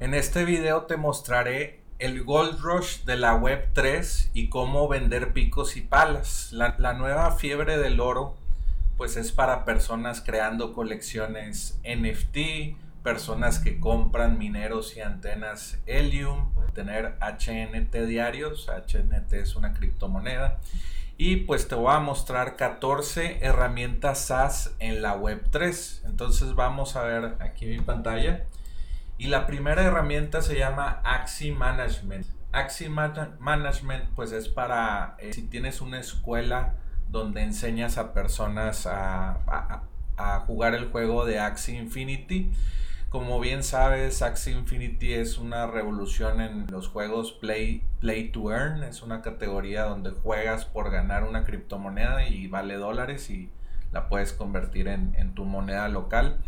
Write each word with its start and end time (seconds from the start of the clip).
En 0.00 0.14
este 0.14 0.46
video 0.46 0.84
te 0.84 0.96
mostraré 0.96 1.82
el 1.98 2.24
Gold 2.24 2.60
Rush 2.60 3.04
de 3.04 3.18
la 3.18 3.34
Web 3.34 3.68
3 3.74 4.30
y 4.32 4.48
cómo 4.48 4.88
vender 4.88 5.34
picos 5.34 5.76
y 5.76 5.82
palas. 5.82 6.52
La, 6.52 6.94
nueva 6.94 7.32
fiebre 7.32 7.76
del 7.76 8.00
oro 8.00 8.34
pues 8.96 9.18
es 9.18 9.30
para 9.30 9.66
personas 9.66 10.22
creando 10.22 10.72
colecciones 10.72 11.78
NFT, 11.84 12.78
personas 13.02 13.58
que 13.58 13.78
compran 13.78 14.38
mineros 14.38 14.96
y 14.96 15.02
antenas 15.02 15.78
Helium, 15.84 16.50
tener 16.72 17.18
HNT 17.20 17.94
diarios, 18.06 18.70
HNT 18.70 19.34
es 19.34 19.54
una 19.54 19.74
criptomoneda. 19.74 20.60
Y 21.18 21.36
pues 21.36 21.68
te 21.68 21.74
voy 21.74 21.92
a 21.92 21.98
mostrar 21.98 22.56
14 22.56 23.40
herramientas 23.42 24.18
SaaS 24.20 24.74
en 24.78 25.02
la 25.02 25.12
Web 25.12 25.48
3. 25.50 26.04
Entonces 26.06 26.54
vamos 26.54 26.96
a 26.96 27.02
ver 27.02 27.36
aquí 27.40 27.66
mi 27.66 27.80
pantalla. 27.80 28.46
Y 29.20 29.26
la 29.26 29.46
primera 29.46 29.82
herramienta 29.82 30.40
se 30.40 30.58
llama 30.58 31.02
Axi 31.04 31.52
Management. 31.52 32.24
Axi 32.52 32.88
Management 32.88 34.04
pues 34.16 34.32
es 34.32 34.48
para 34.48 35.14
eh, 35.18 35.34
si 35.34 35.42
tienes 35.42 35.82
una 35.82 36.00
escuela 36.00 36.76
donde 37.10 37.42
enseñas 37.42 37.98
a 37.98 38.14
personas 38.14 38.86
a, 38.86 39.82
jugar 40.46 40.74
el 40.74 40.88
juego 40.88 41.26
de 41.26 41.38
Axi 41.38 41.76
Infinity. 41.76 42.50
Como 43.10 43.40
bien 43.40 43.62
sabes, 43.62 44.22
Axie 44.22 44.54
Infinity 44.54 45.12
es 45.12 45.36
una 45.36 45.66
revolución 45.66 46.40
en 46.40 46.66
los 46.70 46.88
juegos 46.88 47.32
Play, 47.32 47.84
Play 48.00 48.30
to 48.30 48.50
Earn. 48.50 48.82
Es 48.84 49.02
una 49.02 49.20
categoría 49.20 49.82
donde 49.82 50.12
juegas 50.12 50.64
por 50.64 50.90
ganar 50.90 51.24
una 51.24 51.44
criptomoneda 51.44 52.26
y 52.26 52.46
vale 52.46 52.76
dólares 52.76 53.28
y 53.28 53.50
la 53.92 54.08
puedes 54.08 54.32
convertir 54.32 54.88
en 54.88 55.34
tu 55.34 55.44
moneda 55.44 55.90
local. 55.90 56.40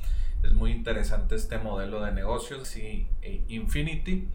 Es 0.42 0.52
muy 0.52 0.72
interesante 0.72 1.36
este 1.36 1.58
modelo 1.58 2.02
de 2.02 2.12
negocios 2.12 2.76
y 2.76 3.08
e 3.22 3.44
Infinity. 3.48 4.28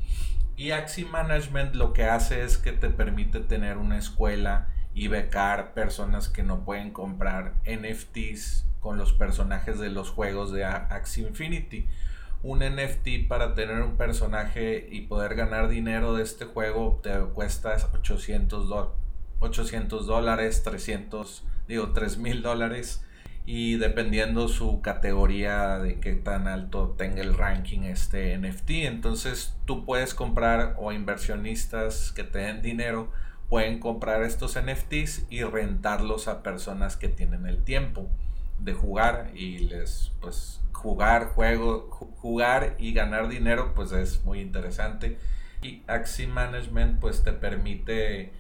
Y 0.55 0.71
Axi 0.71 1.05
Management 1.05 1.75
lo 1.75 1.93
que 1.93 2.05
hace 2.05 2.43
es 2.43 2.57
que 2.57 2.71
te 2.71 2.89
permite 2.89 3.41
tener 3.41 3.77
una 3.77 3.98
escuela 3.98 4.70
y 4.93 5.09
becar 5.09 5.73
personas 5.73 6.29
que 6.29 6.41
no 6.43 6.65
pueden 6.65 6.91
comprar 6.91 7.54
NFTs 7.65 8.65
con 8.79 8.98
los 8.98 9.13
personajes 9.13 9.79
de 9.79 9.90
los 9.90 10.09
juegos 10.09 10.51
de 10.51 10.65
Axi 10.65 11.21
Infinity. 11.21 11.87
Un 12.41 12.60
NFT 12.60 13.27
para 13.27 13.54
tener 13.54 13.82
un 13.82 13.98
personaje 13.98 14.87
y 14.91 15.01
poder 15.01 15.35
ganar 15.35 15.67
dinero 15.67 16.15
de 16.15 16.23
este 16.23 16.45
juego 16.45 16.99
te 17.04 17.20
cuesta 17.34 17.76
800, 17.93 18.89
800 19.39 20.07
dólares, 20.07 20.63
300, 20.63 21.43
digo 21.67 21.91
3 21.91 22.17
mil 22.17 22.41
dólares 22.41 23.04
y 23.48 23.77
dependiendo 23.77 24.49
su 24.49 24.81
categoría 24.81 25.79
de 25.79 26.01
qué 26.01 26.15
tan 26.15 26.49
alto 26.49 26.93
tenga 26.98 27.21
el 27.21 27.34
ranking 27.34 27.84
este 27.84 28.37
NFT. 28.37 28.70
Entonces 28.84 29.55
tú 29.63 29.85
puedes 29.85 30.13
comprar 30.13 30.76
o 30.77 30.91
inversionistas 30.91 32.12
que 32.12 32.26
te 32.26 32.39
den 32.39 32.62
dinero 32.62 33.09
pueden 33.49 33.79
comprar 33.79 34.23
estos 34.23 34.59
NFTs 34.59 35.27
y 35.29 35.43
rentarlos 35.43 36.27
a 36.27 36.43
personas 36.43 36.98
que 36.98 37.07
tienen 37.07 37.45
el 37.45 37.63
tiempo 37.63 38.09
de 38.59 38.73
jugar 38.73 39.31
y 39.34 39.59
les 39.59 40.11
pues 40.20 40.59
jugar 40.73 41.29
juego 41.29 41.89
jugar 41.89 42.76
y 42.77 42.91
ganar 42.93 43.29
dinero 43.29 43.73
pues 43.73 43.93
es 43.93 44.26
muy 44.26 44.41
interesante 44.41 45.17
y 45.61 45.84
Axie 45.87 46.27
Management 46.27 46.99
pues 46.99 47.23
te 47.23 47.32
permite 47.32 48.34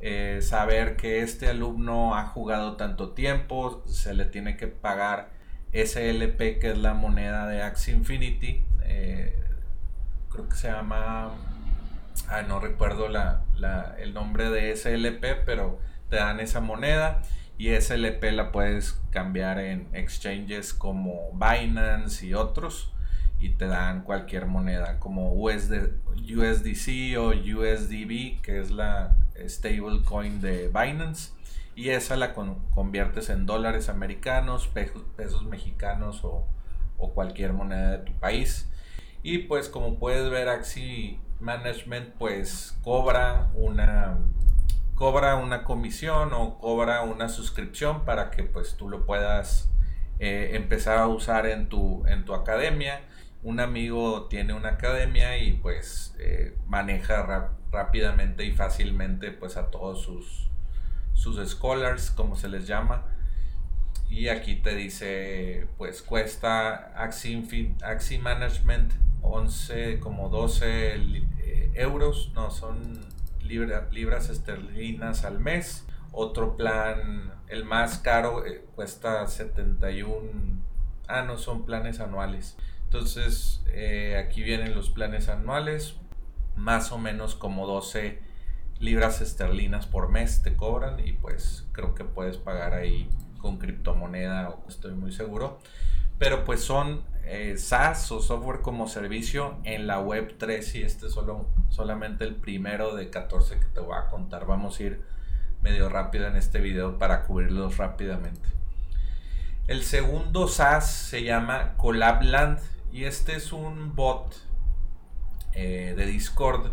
eh, 0.00 0.40
saber 0.42 0.96
que 0.96 1.20
este 1.20 1.48
alumno 1.48 2.14
ha 2.14 2.26
jugado 2.26 2.76
tanto 2.76 3.10
tiempo, 3.10 3.82
se 3.86 4.14
le 4.14 4.24
tiene 4.24 4.56
que 4.56 4.66
pagar 4.66 5.30
SLP, 5.72 6.58
que 6.58 6.70
es 6.70 6.78
la 6.78 6.94
moneda 6.94 7.46
de 7.46 7.62
Axie 7.62 7.94
Infinity. 7.94 8.64
Eh, 8.84 9.38
creo 10.30 10.48
que 10.48 10.56
se 10.56 10.68
llama, 10.68 11.32
ah, 12.28 12.42
no 12.42 12.60
recuerdo 12.60 13.06
el 13.06 14.14
nombre 14.14 14.50
de 14.50 14.74
SLP, 14.74 15.44
pero 15.44 15.78
te 16.08 16.16
dan 16.16 16.40
esa 16.40 16.60
moneda 16.60 17.22
y 17.58 17.74
SLP 17.78 18.32
la 18.32 18.52
puedes 18.52 18.98
cambiar 19.10 19.58
en 19.58 19.86
exchanges 19.92 20.72
como 20.72 21.30
Binance 21.34 22.24
y 22.26 22.32
otros 22.32 22.92
y 23.40 23.50
te 23.50 23.66
dan 23.66 24.02
cualquier 24.02 24.46
moneda 24.46 24.98
como 24.98 25.32
USD, 25.32 25.94
USDC 26.14 27.18
o 27.18 27.30
USDB, 27.30 28.42
que 28.42 28.60
es 28.60 28.70
la 28.70 29.16
stablecoin 29.48 30.42
de 30.42 30.68
Binance. 30.68 31.32
Y 31.74 31.88
esa 31.88 32.16
la 32.16 32.34
conviertes 32.34 33.30
en 33.30 33.46
dólares 33.46 33.88
americanos, 33.88 34.68
pesos, 34.68 35.46
mexicanos 35.46 36.22
o, 36.22 36.46
cualquier 37.14 37.54
moneda 37.54 37.92
de 37.92 37.98
tu 38.04 38.12
país. 38.12 38.70
Y 39.22 39.38
pues 39.38 39.70
como 39.70 39.98
puedes 39.98 40.30
ver, 40.30 40.50
Axi 40.50 41.18
Management 41.40 42.10
pues 42.18 42.76
cobra 42.82 43.50
una 43.54 44.18
cobra 44.94 45.36
una 45.36 45.64
comisión 45.64 46.34
o 46.34 46.58
cobra 46.58 47.00
una 47.00 47.30
suscripción 47.30 48.04
para 48.04 48.30
que 48.30 48.42
pues 48.42 48.76
tú 48.76 48.90
lo 48.90 49.06
puedas 49.06 49.70
eh, 50.18 50.50
empezar 50.52 50.98
a 50.98 51.06
usar 51.06 51.46
en 51.46 51.70
tu, 51.70 52.04
en 52.06 52.26
tu 52.26 52.34
academia 52.34 53.00
un 53.42 53.60
amigo 53.60 54.26
tiene 54.28 54.52
una 54.52 54.70
academia 54.70 55.38
y 55.38 55.52
pues 55.52 56.14
eh, 56.18 56.56
maneja 56.66 57.54
rápidamente 57.72 58.44
y 58.44 58.52
fácilmente 58.52 59.30
pues 59.30 59.56
a 59.56 59.70
todos 59.70 60.02
sus, 60.02 60.50
sus 61.14 61.48
scholars, 61.48 62.10
como 62.10 62.36
se 62.36 62.48
les 62.48 62.66
llama. 62.66 63.06
Y 64.10 64.28
aquí 64.28 64.56
te 64.56 64.74
dice, 64.74 65.68
pues 65.78 66.02
cuesta 66.02 66.92
Axie, 66.96 67.74
Axie 67.82 68.18
Management 68.18 68.92
11, 69.22 70.00
como 70.00 70.28
12 70.28 70.94
eh, 70.94 71.70
euros, 71.74 72.32
no, 72.34 72.50
son 72.50 73.06
libras 73.42 74.28
esterlinas 74.28 75.24
al 75.24 75.38
mes. 75.38 75.86
Otro 76.12 76.56
plan, 76.56 77.32
el 77.48 77.64
más 77.64 77.98
caro, 77.98 78.44
eh, 78.44 78.64
cuesta 78.74 79.26
71, 79.26 80.60
ah, 81.06 81.22
no, 81.22 81.38
son 81.38 81.64
planes 81.64 82.00
anuales. 82.00 82.56
Entonces, 82.92 83.62
eh, 83.68 84.16
aquí 84.16 84.42
vienen 84.42 84.74
los 84.74 84.90
planes 84.90 85.28
anuales, 85.28 85.94
más 86.56 86.90
o 86.90 86.98
menos 86.98 87.36
como 87.36 87.64
12 87.68 88.18
libras 88.80 89.20
esterlinas 89.20 89.86
por 89.86 90.08
mes 90.08 90.42
te 90.42 90.56
cobran 90.56 90.98
y 91.06 91.12
pues 91.12 91.68
creo 91.70 91.94
que 91.94 92.02
puedes 92.02 92.36
pagar 92.36 92.74
ahí 92.74 93.08
con 93.38 93.58
criptomoneda 93.58 94.56
estoy 94.66 94.94
muy 94.94 95.12
seguro. 95.12 95.60
Pero 96.18 96.44
pues 96.44 96.64
son 96.64 97.04
eh, 97.22 97.54
SaaS 97.58 98.10
o 98.10 98.20
software 98.20 98.60
como 98.60 98.88
servicio 98.88 99.58
en 99.62 99.86
la 99.86 100.00
web 100.00 100.34
3 100.36 100.74
y 100.74 100.82
este 100.82 101.06
es 101.06 101.12
solo, 101.12 101.46
solamente 101.68 102.24
el 102.24 102.34
primero 102.34 102.96
de 102.96 103.08
14 103.08 103.60
que 103.60 103.66
te 103.66 103.78
voy 103.78 103.96
a 103.96 104.08
contar. 104.08 104.46
Vamos 104.46 104.80
a 104.80 104.82
ir 104.82 105.00
medio 105.62 105.88
rápido 105.88 106.26
en 106.26 106.34
este 106.34 106.58
video 106.58 106.98
para 106.98 107.22
cubrirlos 107.22 107.76
rápidamente. 107.76 108.48
El 109.68 109.84
segundo 109.84 110.48
SaaS 110.48 110.90
se 110.90 111.22
llama 111.22 111.74
Collabland 111.76 112.58
y 112.92 113.04
este 113.04 113.36
es 113.36 113.52
un 113.52 113.94
bot 113.94 114.34
eh, 115.52 115.94
de 115.96 116.06
Discord 116.06 116.72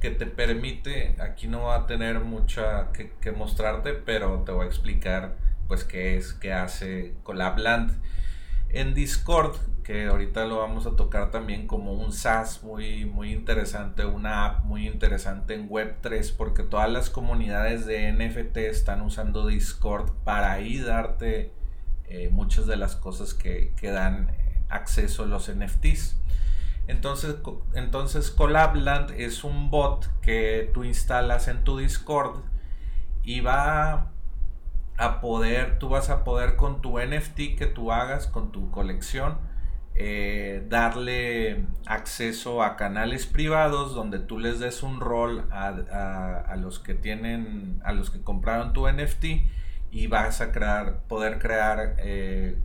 que 0.00 0.10
te 0.10 0.26
permite, 0.26 1.16
aquí 1.20 1.48
no 1.48 1.64
va 1.64 1.76
a 1.76 1.86
tener 1.86 2.20
mucha 2.20 2.90
que, 2.92 3.32
mostrarte, 3.32 3.92
pero 3.94 4.42
te 4.44 4.52
voy 4.52 4.64
a 4.64 4.68
explicar 4.68 5.36
pues 5.66 5.84
qué 5.84 6.16
es, 6.16 6.32
qué 6.32 6.52
hace 6.52 7.14
Collabland. 7.24 8.00
En 8.70 8.94
Discord, 8.94 9.56
que 9.82 10.06
ahorita 10.06 10.44
lo 10.44 10.58
vamos 10.58 10.86
a 10.86 10.94
tocar 10.94 11.30
también 11.30 11.66
como 11.66 11.92
un 11.94 12.12
SaaS 12.12 12.62
muy, 12.62 13.06
muy 13.06 13.32
interesante, 13.32 14.04
una 14.04 14.44
app 14.44 14.64
muy 14.64 14.86
interesante 14.86 15.54
en 15.54 15.68
Web3, 15.68 16.34
porque 16.36 16.62
todas 16.62 16.90
las 16.90 17.10
comunidades 17.10 17.86
de 17.86 18.12
NFT 18.12 18.58
están 18.58 19.00
usando 19.00 19.46
Discord 19.46 20.12
para 20.24 20.52
ahí 20.52 20.78
darte 20.78 21.52
eh, 22.04 22.28
muchas 22.30 22.66
de 22.66 22.76
las 22.76 22.94
cosas 22.94 23.34
que, 23.34 23.72
que 23.76 23.90
dan 23.90 24.30
acceso 24.68 25.24
a 25.24 25.26
los 25.26 25.50
NFTs. 25.50 26.16
Entonces, 26.86 27.36
entonces 27.74 28.30
Collabland 28.30 29.10
es 29.10 29.44
un 29.44 29.70
bot 29.70 30.08
que 30.22 30.70
tú 30.72 30.84
instalas 30.84 31.48
en 31.48 31.62
tu 31.62 31.78
Discord 31.78 32.40
y 33.22 33.40
va 33.40 34.10
a 34.96 35.20
poder, 35.20 35.78
tú 35.78 35.90
vas 35.90 36.10
a 36.10 36.24
poder 36.24 36.56
con 36.56 36.80
tu 36.80 36.98
NFT 36.98 37.56
que 37.56 37.66
tú 37.66 37.92
hagas, 37.92 38.26
con 38.26 38.52
tu 38.52 38.70
colección, 38.70 39.36
eh, 39.94 40.64
darle 40.68 41.66
acceso 41.86 42.62
a 42.62 42.76
canales 42.76 43.26
privados 43.26 43.94
donde 43.94 44.18
tú 44.18 44.38
les 44.38 44.60
des 44.60 44.82
un 44.82 45.00
rol 45.00 45.46
a, 45.50 46.54
los 46.56 46.78
que 46.78 46.94
tienen, 46.94 47.80
a 47.84 47.92
los 47.92 48.10
que 48.10 48.22
compraron 48.22 48.72
tu 48.72 48.88
NFT 48.88 49.24
y 49.90 50.06
vas 50.06 50.40
a 50.40 50.52
crear, 50.52 51.00
poder 51.08 51.38
crear 51.38 51.96
eh, 51.98 52.56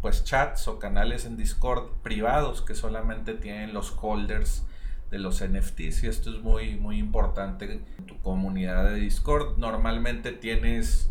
pues 0.00 0.24
chats 0.24 0.68
o 0.68 0.78
canales 0.78 1.24
en 1.24 1.36
Discord 1.36 1.90
privados 2.02 2.62
que 2.62 2.74
solamente 2.74 3.34
tienen 3.34 3.74
los 3.74 3.94
holders 4.00 4.64
de 5.10 5.18
los 5.18 5.42
NFTs 5.42 6.04
y 6.04 6.06
esto 6.06 6.30
es 6.34 6.42
muy 6.42 6.76
muy 6.76 6.98
importante 6.98 7.82
en 7.98 8.06
tu 8.06 8.18
comunidad 8.20 8.84
de 8.84 8.94
Discord 8.94 9.58
normalmente 9.58 10.32
tienes 10.32 11.10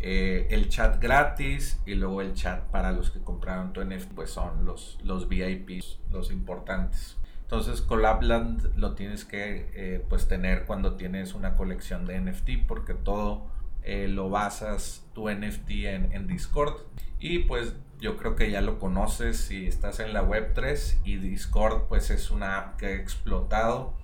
eh, 0.00 0.48
el 0.50 0.68
chat 0.68 1.00
gratis 1.00 1.80
y 1.86 1.94
luego 1.94 2.20
el 2.20 2.34
chat 2.34 2.62
para 2.64 2.92
los 2.92 3.10
que 3.10 3.20
compraron 3.20 3.72
tu 3.72 3.84
NFT 3.84 4.12
pues 4.14 4.30
son 4.30 4.64
los, 4.64 4.98
los 5.02 5.28
VIPs 5.28 5.98
los 6.10 6.30
importantes 6.30 7.16
Entonces 7.42 7.80
Collabland 7.82 8.76
lo 8.76 8.94
tienes 8.94 9.24
que 9.24 9.70
eh, 9.74 10.04
pues 10.08 10.28
tener 10.28 10.64
cuando 10.66 10.96
tienes 10.96 11.34
una 11.34 11.54
colección 11.54 12.04
de 12.06 12.20
NFT 12.20 12.66
porque 12.66 12.94
todo 12.94 13.52
eh, 13.84 14.06
lo 14.08 14.30
basas 14.30 15.04
tu 15.12 15.28
NFT 15.28 15.70
en, 15.70 16.12
en, 16.12 16.26
Discord. 16.28 16.82
Y 17.18 17.40
pues 17.40 17.74
yo 18.02 18.16
creo 18.16 18.36
que 18.36 18.50
ya 18.50 18.60
lo 18.60 18.78
conoces 18.80 19.38
si 19.38 19.66
estás 19.66 20.00
en 20.00 20.12
la 20.12 20.22
Web3 20.26 20.98
y 21.04 21.16
Discord 21.16 21.84
pues 21.88 22.10
es 22.10 22.30
una 22.32 22.58
app 22.58 22.76
que 22.76 22.86
ha 22.86 22.94
explotado 22.96 23.94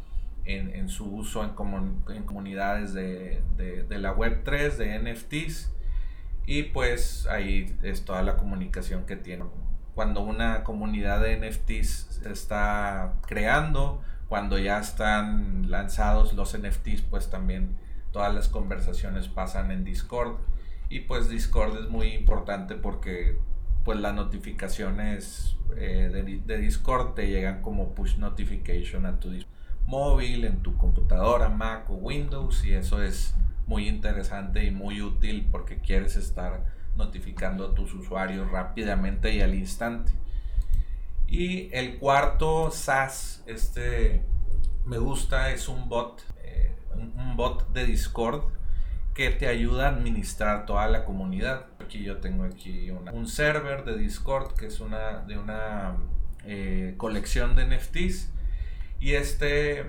en, 0.45 0.75
en 0.75 0.89
su 0.89 1.05
uso 1.05 1.43
en, 1.43 1.51
en 2.15 2.23
comunidades 2.23 2.95
de, 2.95 3.43
de, 3.57 3.83
de 3.83 3.99
la 3.99 4.15
Web3, 4.17 4.77
de 4.77 4.99
NFTs. 5.01 5.73
Y 6.47 6.63
pues 6.63 7.27
ahí 7.27 7.77
es 7.83 8.05
toda 8.05 8.23
la 8.23 8.37
comunicación 8.37 9.05
que 9.05 9.17
tiene 9.17 9.45
cuando 9.99 10.21
una 10.21 10.63
comunidad 10.63 11.21
de 11.21 11.37
NFTs 11.37 12.21
se 12.23 12.31
está 12.33 13.15
creando, 13.27 14.01
cuando 14.29 14.57
ya 14.57 14.79
están 14.79 15.73
lanzados 15.73 16.35
los 16.35 16.57
NFTs, 16.57 17.03
pues 17.03 17.31
también 17.31 17.77
todas 18.13 18.33
las 18.33 18.49
conversaciones 18.49 19.27
pasan 19.27 19.73
en 19.73 19.83
Discord. 19.83 20.37
Y 20.89 21.01
pues 21.01 21.29
Discord 21.29 21.83
es 21.83 21.89
muy 21.91 22.13
importante 22.13 22.77
porque 22.77 23.41
pues 23.85 23.99
las 24.01 24.15
notificaciones 24.15 25.57
eh, 25.77 26.11
de, 26.13 26.41
de, 26.45 26.59
Discord 26.59 27.15
te 27.15 27.29
llegan 27.29 27.63
como 27.63 27.95
push 27.95 28.17
notification 28.17 29.07
a 29.07 29.19
tu 29.21 29.31
móvil, 29.87 30.45
en 30.45 30.63
tu 30.63 30.77
computadora, 30.77 31.49
Mac 31.49 31.89
o 31.91 31.95
Windows 31.95 32.65
y 32.65 32.75
eso 32.75 33.03
es 33.03 33.35
muy 33.67 33.89
interesante 33.89 34.65
y 34.65 34.71
muy 34.71 35.01
útil 35.03 35.49
porque 35.51 35.79
quieres 35.81 36.17
estar 36.17 36.65
notificando 36.97 37.67
a 37.67 37.75
tus 37.75 37.95
usuarios 37.95 38.51
rápidamente 38.51 39.33
y 39.35 39.41
al 39.41 39.55
instante. 39.55 40.13
Y 41.27 41.73
el 41.75 41.99
cuarto 41.99 42.71
SaaS, 42.71 43.45
este 43.47 44.25
me 44.85 44.99
gusta, 44.99 45.51
es 45.51 45.69
un 45.69 45.89
bot, 45.89 46.23
eh, 46.43 46.75
un 46.95 47.37
bot 47.37 47.71
de 47.73 47.85
Discord 47.85 48.45
que 49.15 49.31
te 49.31 49.47
ayuda 49.47 49.87
a 49.87 49.91
administrar 49.91 50.65
toda 50.65 50.89
la 50.89 51.05
comunidad. 51.05 51.67
Aquí 51.89 52.03
yo 52.03 52.19
tengo 52.19 52.45
aquí 52.45 52.91
un 52.91 53.27
server 53.27 53.83
de 53.83 53.97
Discord 53.97 54.53
que 54.53 54.67
es 54.67 54.81
una 54.81 55.21
de 55.21 55.39
una 55.39 55.97
eh, 56.45 56.93
colección 56.99 57.57
de 57.57 57.65
NFTs 57.65 58.31
y 59.01 59.15
este 59.15 59.87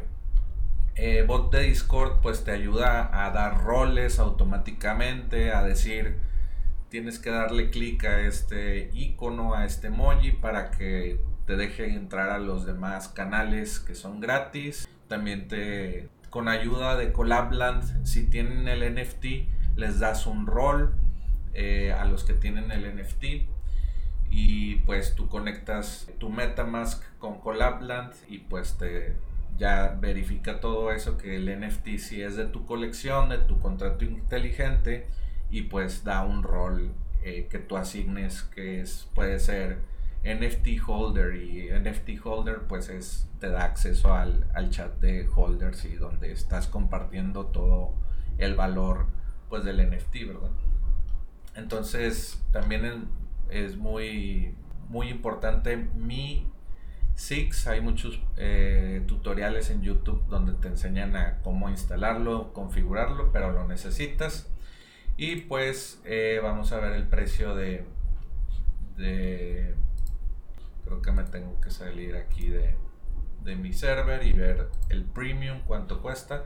eh, 0.96 1.25
bot 1.28 1.51
de 1.51 1.63
Discord 1.63 2.22
pues 2.22 2.46
te 2.46 2.51
ayuda 2.51 3.25
a 3.25 3.31
dar 3.31 3.66
roles 3.66 4.18
automáticamente, 4.18 5.51
a 5.51 5.62
decir 5.62 6.19
tienes 6.88 7.19
que 7.19 7.31
darle 7.31 7.69
clic 7.69 8.06
a 8.06 8.22
este 8.22 8.92
icono, 8.94 9.54
a 9.54 9.66
este 9.66 9.88
emoji 9.88 10.31
para 10.31 10.72
que 10.72 11.19
te 11.48 11.57
deje 11.57 11.94
entrar 11.95 12.30
a 12.30 12.40
los 12.40 12.66
demás 12.66 13.10
canales 13.10 13.78
que 13.78 13.94
son 13.94 14.22
gratis. 14.22 14.88
También 15.10 15.50
te 15.50 16.07
con 16.30 16.48
ayuda 16.48 16.95
de 16.95 17.12
Collabland, 17.12 18.06
si 18.06 18.25
tienen 18.25 18.69
el 18.69 18.95
NFT, 18.95 19.75
les 19.75 20.00
das 20.00 20.28
un 20.28 20.48
rol 20.48 20.95
eh, 21.54 21.92
a 21.92 22.06
los 22.06 22.24
que 22.24 22.34
tienen 22.34 22.72
el 22.72 22.96
NFT 22.96 23.50
y 24.30 24.75
pues 24.86 25.16
tú 25.16 25.28
conectas 25.28 26.07
tu 26.19 26.30
MetaMask 26.30 27.04
con 27.18 27.40
Collabland 27.40 28.13
y 28.28 28.40
pues 28.40 28.78
te 28.78 29.16
ya 29.57 29.98
verifica 30.00 30.62
todo 30.62 30.92
eso 30.92 31.18
que 31.18 31.36
el 31.36 31.60
NFT 31.60 31.98
si 31.98 32.22
es 32.22 32.36
de 32.36 32.46
tu 32.46 32.66
colección, 32.66 33.30
de 33.30 33.40
tu 33.40 33.60
contrato 33.60 34.06
inteligente 34.06 35.07
y 35.50 35.63
pues 35.63 36.04
da 36.04 36.24
un 36.24 36.44
rol 36.44 36.92
eh, 37.24 37.48
que 37.50 37.60
tú 37.60 37.75
asignes 37.75 38.44
que 38.44 38.80
es, 38.80 39.10
puede 39.13 39.40
ser 39.40 39.80
NFT 40.24 40.81
holder 40.86 41.36
y 41.36 41.69
NFT 41.72 42.24
holder 42.24 42.60
pues 42.68 42.90
es, 42.90 43.28
te 43.40 43.50
da 43.50 43.66
acceso 43.66 44.13
al, 44.13 44.69
chat 44.69 45.00
de 45.00 45.28
holders 45.34 45.86
y 45.86 45.95
donde 45.95 46.31
estás 46.31 46.68
compartiendo 46.68 47.48
todo 47.48 47.94
el 48.38 48.56
valor 48.56 49.07
pues 49.50 49.63
del 49.63 49.78
NFT, 49.90 50.28
¿verdad? 50.28 50.52
Entonces 51.59 52.41
también 52.53 53.09
es, 53.50 53.75
muy, 53.75 54.56
muy 54.88 55.09
importante 55.09 55.75
mi 55.75 56.47
Six, 57.15 57.67
hay 57.67 57.81
muchos 57.81 58.17
eh, 58.38 59.03
tutoriales 59.06 59.69
en 59.71 59.81
YouTube 59.81 60.25
donde 60.29 60.53
te 60.53 60.69
enseñan 60.69 61.17
a 61.17 61.39
cómo 61.44 61.69
instalarlo, 61.69 62.53
configurarlo, 62.53 63.33
pero 63.33 63.51
lo 63.51 63.67
necesitas. 63.67 64.50
Y 65.17 65.35
pues 65.41 66.01
eh, 66.06 66.39
vamos 66.41 66.71
a 66.71 66.79
ver 66.79 66.94
el 66.94 67.07
precio 67.07 67.56
de, 67.56 67.83
de... 68.95 69.75
Creo 70.85 71.01
que 71.01 71.11
me 71.11 71.23
tengo 71.23 71.59
que 71.59 71.71
salir 71.71 72.15
aquí 72.15 72.47
de, 72.47 72.77
de 73.44 73.57
mi 73.57 73.73
server 73.73 74.25
y 74.25 74.31
ver 74.31 74.69
el 74.88 75.03
premium, 75.03 75.59
cuánto 75.67 76.01
cuesta. 76.01 76.45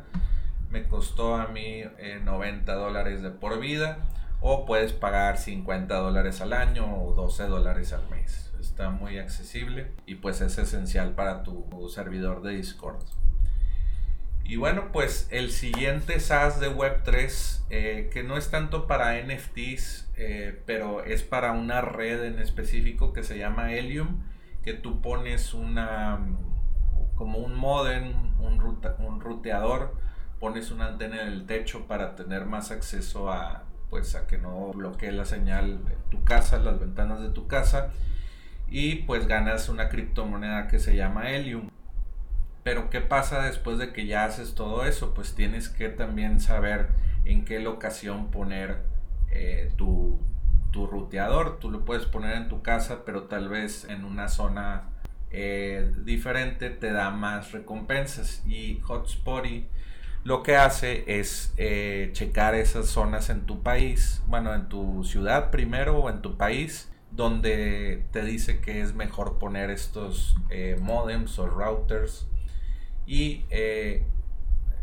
Me 0.71 0.88
costó 0.88 1.36
a 1.36 1.50
mí 1.50 1.83
90 2.24 2.71
eh, 2.71 2.75
dólares 2.75 3.21
de 3.21 3.30
por 3.30 3.60
vida 3.60 4.10
o 4.45 4.66
puedes 4.66 4.92
pagar 4.92 5.38
50 5.38 5.95
dólares 5.95 6.42
al 6.42 6.51
año 6.51 7.01
o 7.01 7.13
12 7.13 7.48
dólares 7.48 7.94
al 7.94 8.07
mes. 8.10 8.51
Está 8.60 8.90
muy 8.90 9.18
accesible 9.18 9.94
y 10.06 10.16
pues 10.16 10.42
es 10.42 10.57
esencial 10.57 11.16
para 11.16 11.44
tu 11.44 11.90
servidor 11.90 12.42
de 12.42 12.57
Discord. 12.57 13.01
Y 14.44 14.57
bueno, 14.57 14.92
pues 14.92 15.30
el 15.31 15.50
siguiente 15.51 16.19
SaaS 16.19 16.60
de 16.60 16.69
Web3, 16.69 17.62
eh, 17.69 18.10
que 18.12 18.24
no 18.24 18.36
es 18.36 18.51
tanto 18.51 18.86
para 18.86 19.18
NFTs, 19.18 20.10
eh, 20.18 20.62
pero 20.66 21.06
es 21.06 21.24
para 21.24 21.54
una 21.54 21.80
red 21.80 22.25
en 22.25 22.39
específico 22.39 23.13
que 23.13 23.24
se 23.24 23.38
llama 23.38 23.72
Helium, 23.72 24.24
que 24.62 24.74
tú 24.74 25.00
pones 25.01 25.54
una, 25.54 26.19
como 27.16 27.38
un 27.38 27.56
modem, 27.56 28.42
un, 28.42 28.62
un 29.00 29.22
ruteador, 29.22 29.96
pones 30.42 30.69
una 30.69 30.88
antena 30.88 31.22
en 31.22 31.30
el 31.30 31.46
techo 31.46 31.88
para 31.88 32.18
tener 32.18 32.46
más 32.46 32.72
acceso 32.72 33.31
a, 33.31 33.63
pues 33.94 34.16
a 34.16 34.25
que 34.25 34.40
no 34.40 34.72
bloquee 34.72 35.12
la 35.12 35.24
señal 35.24 35.80
tu 36.10 36.24
casa, 36.24 36.57
las 36.57 36.80
ventanas 36.80 37.22
de 37.22 37.30
tu 37.30 37.45
casa, 37.45 37.92
y 38.68 39.04
pues 39.04 39.28
ganas 39.28 39.69
una 39.69 39.88
criptomoneda 39.88 40.68
que 40.68 40.80
se 40.80 40.95
llama 40.95 41.30
Helium. 41.30 41.69
Pero 42.63 42.90
¿qué 42.90 43.01
pasa 43.01 43.44
después 43.44 43.78
de 43.78 43.94
que 43.94 44.07
ya 44.07 44.25
haces 44.25 44.56
todo 44.56 44.84
eso? 44.84 45.13
Pues 45.13 45.36
tienes 45.36 45.69
que 45.69 45.90
también 45.90 46.40
saber 46.40 46.88
en 47.24 47.45
qué 47.45 47.60
locación 47.60 48.31
poner 48.31 48.80
eh, 49.30 49.72
tu, 49.78 50.19
tu, 50.72 50.88
ruteador. 50.88 51.60
Tú 51.60 51.69
lo 51.69 51.86
puedes 51.86 52.07
poner 52.07 52.36
en 52.36 52.50
tu 52.50 52.63
casa, 52.63 53.06
pero 53.06 53.25
tal 53.25 53.48
vez 53.48 53.86
en 53.88 54.06
una 54.06 54.28
zona 54.28 54.89
eh, 55.30 55.94
diferente 56.04 56.72
te 56.72 56.92
da 56.92 57.12
más 57.12 57.51
recompensas. 57.51 58.42
Y 58.48 58.80
Hotspotty 58.80 59.68
lo 60.24 60.44
que 60.44 60.56
hace 60.56 61.03
es 61.20 61.53
eh, 61.58 62.10
checar 62.13 62.56
esas 62.56 62.88
zonas 62.88 63.30
en 63.30 63.46
tu 63.46 63.62
país, 63.62 64.22
bueno, 64.27 64.53
en 64.53 64.70
tu 64.70 65.03
ciudad 65.03 65.51
primero 65.51 66.00
o 66.00 66.10
en 66.10 66.22
tu 66.22 66.38
país, 66.38 66.89
donde 67.12 68.06
te 68.12 68.24
dice 68.24 68.60
que 68.60 68.82
es 68.82 68.96
mejor 68.96 69.38
poner 69.38 69.70
estos 69.70 70.36
modems 70.82 71.38
o 71.38 71.48
routers 71.48 72.27
eh, 73.08 74.06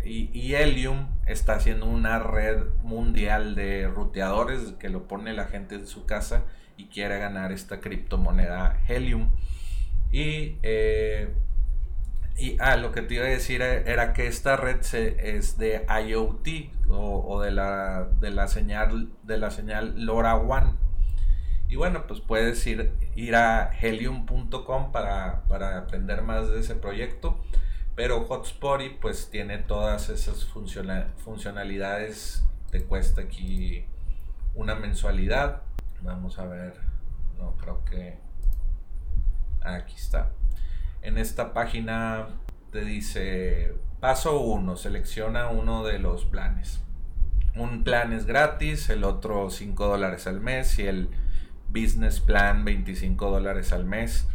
y, 0.05 0.31
y, 0.33 0.55
Helium 0.55 1.09
está 1.27 1.55
haciendo 1.55 1.87
una 1.87 2.19
red 2.19 2.65
mundial 2.83 3.55
de 3.55 3.87
ruteadores 3.87 4.73
que 4.79 4.89
lo 4.89 5.07
pone 5.07 5.33
la 5.35 5.47
gente 5.47 5.75
en 5.75 5.87
su 5.87 6.07
casa 6.07 6.45
y 6.77 6.87
quiere 6.87 7.19
ganar 7.19 7.53
esta 7.53 7.81
criptomoneda 7.81 8.81
Helium. 8.89 9.31
Y, 10.11 10.57
eh, 10.63 11.33
y 12.41 12.57
ah, 12.59 12.77
lo 12.77 12.91
que 12.91 13.03
te 13.03 13.17
iba 13.17 13.27
a 13.27 13.29
decir 13.29 13.61
era 13.61 14.15
que 14.15 14.27
esta 14.27 14.57
red 14.57 14.81
es 14.95 15.59
de 15.59 15.85
IoT 16.07 16.89
o, 16.89 17.39
de, 17.43 17.51
la, 17.51 18.09
de, 18.19 18.31
la, 18.31 18.49
señal, 18.49 19.11
de 19.25 19.37
la 19.37 19.51
señal 19.51 20.07
LoRaWAN. 20.07 20.79
Y 21.69 21.77
bueno, 21.77 22.07
pues 22.07 22.21
puedes 22.21 22.67
ir, 22.67 22.95
ir 23.15 23.37
a 23.37 23.71
helium.com 23.79 24.91
para, 24.91 25.43
para 25.49 25.77
aprender 25.77 26.23
más 26.23 26.49
de 26.49 26.61
ese 26.61 26.75
proyecto. 26.77 27.39
Pero 27.95 28.25
Hotspotty 28.25 28.89
pues 28.89 29.29
tiene 29.31 29.59
todas 29.59 30.09
esas 30.09 30.47
funcionalidades. 30.47 32.43
Te 32.71 32.83
cuesta 32.85 33.21
aquí 33.21 33.85
una 34.55 34.77
mensualidad. 34.77 35.61
Vamos 36.01 36.39
a 36.39 36.47
ver. 36.47 36.73
No, 37.39 37.55
creo 37.59 37.85
que... 37.85 38.19
Aquí 39.61 39.95
está. 39.95 40.31
En 41.03 41.19
esta 41.19 41.53
página 41.55 42.29
te 42.73 42.85
dice 42.85 43.75
paso 44.01 44.41
1. 44.41 44.77
Selecciona 44.77 45.49
uno 45.49 45.85
de 45.85 45.99
los 45.99 46.25
planes. 46.25 46.81
Un 47.57 47.85
plan 47.85 48.13
es 48.13 48.27
gratis, 48.27 48.91
el 48.91 49.05
otro 49.05 49.51
5 49.51 49.87
dólares 49.87 50.27
al 50.27 50.41
mes 50.41 50.79
y 50.79 50.87
el 50.87 51.09
business 51.69 52.21
plan 52.21 52.65
25 52.65 53.31
dólares 53.31 53.73
al 53.73 53.85
mes. 53.85 54.27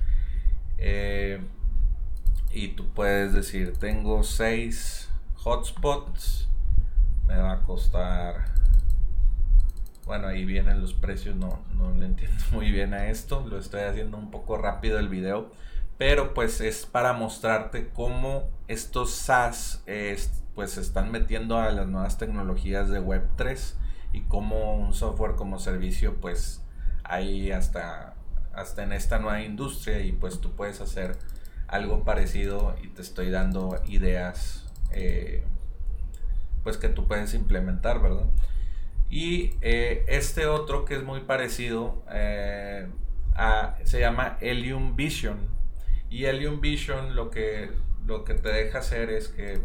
Eh, 0.77 1.39
y 2.55 2.69
tú 2.69 2.87
puedes 2.93 3.33
decir 3.33 3.77
tengo 3.77 4.23
6 4.23 5.09
hotspots 5.43 6.47
me 7.27 7.35
va 7.37 7.53
a 7.53 7.59
costar 7.63 8.45
bueno 10.05 10.27
ahí 10.27 10.45
vienen 10.45 10.81
los 10.81 10.93
precios 10.93 11.35
no, 11.35 11.59
no 11.75 11.93
le 11.93 12.05
entiendo 12.05 12.37
muy 12.51 12.71
bien 12.71 12.93
a 12.93 13.07
esto 13.07 13.45
lo 13.47 13.59
estoy 13.59 13.81
haciendo 13.81 14.17
un 14.17 14.31
poco 14.31 14.57
rápido 14.57 14.99
el 14.99 15.09
video 15.09 15.51
pero 15.97 16.33
pues 16.33 16.61
es 16.61 16.85
para 16.85 17.13
mostrarte 17.13 17.89
cómo 17.89 18.49
estos 18.67 19.11
SaaS 19.11 19.83
pues 20.53 20.71
se 20.71 20.81
están 20.81 21.11
metiendo 21.11 21.57
a 21.57 21.71
las 21.71 21.87
nuevas 21.87 22.17
tecnologías 22.17 22.89
de 22.89 23.01
Web3 23.01 23.75
y 24.13 24.21
cómo 24.21 24.75
un 24.75 24.93
software 24.93 25.35
como 25.35 25.59
servicio 25.59 26.15
pues 26.21 26.61
hay 27.03 27.51
hasta, 27.51 28.15
hasta 28.53 28.83
en 28.83 28.93
esta 28.93 29.19
nueva 29.19 29.41
industria 29.41 29.99
y 29.99 30.11
pues 30.11 30.39
tú 30.39 30.55
puedes 30.55 30.81
hacer 30.81 31.17
algo 31.67 32.03
parecido 32.03 32.75
y 32.81 32.87
te 32.87 33.01
estoy 33.01 33.29
dando 33.29 33.81
ideas 33.85 34.65
eh, 34.91 35.45
pues 36.63 36.77
que 36.77 36.89
tú 36.89 37.07
puedes 37.07 37.33
implementar, 37.33 38.01
¿verdad? 38.01 38.25
Y 39.09 39.53
eh, 39.61 40.03
este 40.07 40.47
otro 40.47 40.83
que 40.83 40.95
es 40.95 41.03
muy 41.03 41.21
parecido 41.21 42.03
eh, 42.11 42.87
se 43.83 43.99
llama 43.99 44.37
Helium 44.41 44.95
Vision 44.95 45.54
y 46.15 46.25
Helium 46.25 46.61
Vision 46.61 47.13
lo 47.13 47.29
que, 47.29 47.71
lo 48.07 48.23
que 48.23 48.35
te 48.35 48.47
deja 48.47 48.77
hacer 48.79 49.09
es 49.09 49.27
que, 49.27 49.59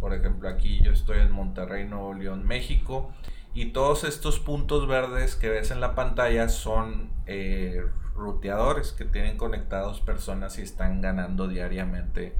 por 0.00 0.14
ejemplo, 0.14 0.48
aquí 0.48 0.80
yo 0.82 0.90
estoy 0.90 1.18
en 1.18 1.30
Monterrey, 1.30 1.84
Nuevo 1.84 2.14
León, 2.14 2.46
México, 2.46 3.12
y 3.52 3.66
todos 3.72 4.04
estos 4.04 4.40
puntos 4.40 4.88
verdes 4.88 5.36
que 5.36 5.50
ves 5.50 5.70
en 5.70 5.82
la 5.82 5.94
pantalla 5.94 6.48
son 6.48 7.10
eh, 7.26 7.84
ruteadores 8.14 8.92
que 8.92 9.04
tienen 9.04 9.36
conectados 9.36 10.00
personas 10.00 10.58
y 10.58 10.62
están 10.62 11.02
ganando 11.02 11.46
diariamente 11.46 12.32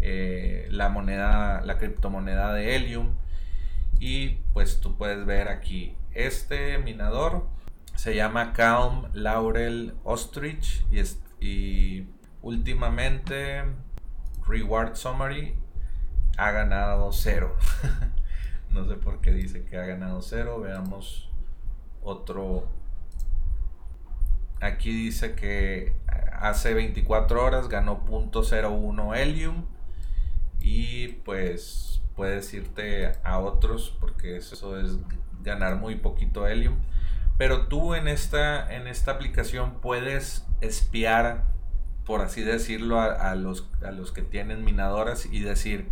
eh, 0.00 0.66
la 0.72 0.88
moneda, 0.88 1.60
la 1.60 1.78
criptomoneda 1.78 2.52
de 2.52 2.74
Helium. 2.74 3.14
Y 4.00 4.40
pues 4.54 4.80
tú 4.80 4.96
puedes 4.96 5.24
ver 5.24 5.46
aquí 5.46 5.94
este 6.14 6.78
minador 6.78 7.46
se 7.94 8.16
llama 8.16 8.52
Calm 8.52 9.06
Laurel 9.12 9.94
Ostrich 10.02 10.84
y, 10.90 11.00
y 11.46 12.08
últimamente 12.42 13.62
Reward 14.46 14.96
Summary 14.96 15.54
ha 16.36 16.50
ganado 16.50 17.12
cero. 17.12 17.56
no 18.70 18.86
sé 18.86 18.96
por 18.96 19.20
qué 19.20 19.32
dice 19.32 19.64
que 19.64 19.78
ha 19.78 19.86
ganado 19.86 20.20
cero. 20.22 20.60
Veamos 20.60 21.30
otro. 22.02 22.68
Aquí 24.60 24.92
dice 24.92 25.34
que 25.34 25.94
hace 26.32 26.74
24 26.74 27.42
horas 27.42 27.68
ganó 27.68 28.04
.01 28.04 29.16
Helium. 29.16 29.64
Y 30.60 31.08
pues 31.24 32.02
puedes 32.14 32.52
irte 32.54 33.12
a 33.24 33.38
otros 33.38 33.96
porque 33.98 34.36
eso 34.36 34.78
es 34.78 34.98
ganar 35.42 35.76
muy 35.76 35.96
poquito 35.96 36.46
Helium. 36.46 36.76
Pero 37.38 37.66
tú 37.66 37.94
en 37.94 38.06
esta, 38.08 38.72
en 38.72 38.86
esta 38.86 39.12
aplicación 39.12 39.80
puedes 39.80 40.46
espiar 40.60 41.51
por 42.04 42.20
así 42.20 42.42
decirlo, 42.42 43.00
a, 43.00 43.34
los, 43.34 43.68
a 43.84 43.90
los 43.92 44.12
que 44.12 44.22
tienen 44.22 44.64
minadoras 44.64 45.26
y 45.26 45.40
decir, 45.40 45.88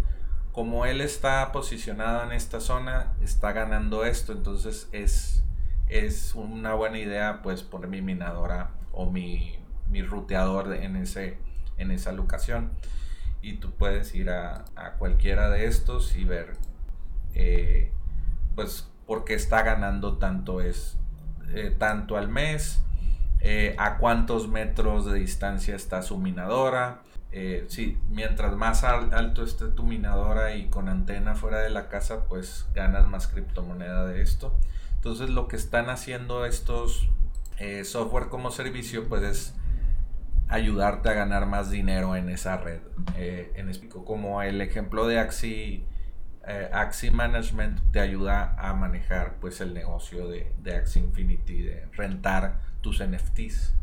como 0.52 0.86
él 0.86 1.00
está 1.00 1.52
posicionado 1.52 2.24
en 2.24 2.32
esta 2.32 2.60
zona, 2.60 3.12
está 3.22 3.52
ganando 3.52 4.04
esto, 4.04 4.32
entonces 4.32 4.88
es, 4.92 5.44
es 5.88 6.34
una 6.34 6.74
buena 6.74 6.98
idea 6.98 7.40
pues 7.42 7.62
poner 7.62 7.88
mi 7.88 8.02
minadora 8.02 8.70
o 8.92 9.10
mi, 9.10 9.58
mi 9.88 10.02
ruteador 10.02 10.74
en, 10.74 10.96
ese, 10.96 11.38
en 11.78 11.90
esa 11.90 12.12
locación. 12.12 12.72
Y 13.42 13.54
tú 13.54 13.70
puedes 13.70 14.14
ir 14.14 14.30
a, 14.30 14.64
cualquiera 14.98 15.48
de 15.48 15.66
estos 15.66 16.16
y 16.16 16.24
ver 16.24 16.56
eh, 17.34 17.92
pues 18.54 18.88
por 19.06 19.24
qué 19.24 19.34
está 19.34 19.62
ganando 19.62 20.18
tanto 20.18 20.60
es 20.60 20.98
eh, 21.54 21.74
tanto 21.78 22.16
al 22.16 22.28
mes 22.28 22.82
eh, 23.42 23.74
a 23.78 23.96
cuántos 23.96 24.48
metros 24.48 25.06
de 25.06 25.18
distancia 25.18 25.74
está 25.74 26.02
su 26.02 26.18
minadora. 26.18 27.02
Eh, 27.32 27.68
mientras 28.08 28.56
más 28.56 28.82
alto 28.82 29.44
esté 29.44 29.66
tu 29.68 29.84
minadora 29.84 30.56
y 30.56 30.68
con 30.68 30.88
antena 30.88 31.34
fuera 31.34 31.60
de 31.60 31.70
la 31.70 31.88
casa, 31.88 32.26
pues 32.26 32.66
ganas 32.74 33.08
más 33.08 33.28
criptomoneda 33.28 34.06
de 34.06 34.22
esto. 34.22 34.54
Entonces 34.96 35.30
lo 35.30 35.48
que 35.48 35.56
están 35.56 35.88
haciendo 35.88 36.44
estos 36.44 37.08
eh, 37.58 37.84
software 37.84 38.28
como 38.28 38.50
servicio, 38.50 39.08
pues 39.08 39.22
es 39.22 39.54
ayudarte 40.48 41.08
a 41.08 41.12
ganar 41.12 41.46
más 41.46 41.70
dinero 41.70 42.16
en 42.16 42.28
esa 42.28 42.56
red. 42.56 42.80
en 43.16 43.72
como 44.04 44.42
el 44.42 44.60
ejemplo 44.60 45.06
de 45.06 45.20
Axi, 45.20 45.86
Axi 46.72 47.10
Management 47.10 47.80
te 47.92 48.00
ayuda 48.00 48.54
a 48.58 48.72
manejar 48.74 49.36
pues 49.40 49.60
el 49.60 49.74
negocio 49.74 50.28
de, 50.28 50.52
de 50.62 50.84
Infinity, 50.96 51.62
de 51.62 51.86
rentar 51.92 52.60
tus 52.80 53.02
NFTs. 53.02 53.74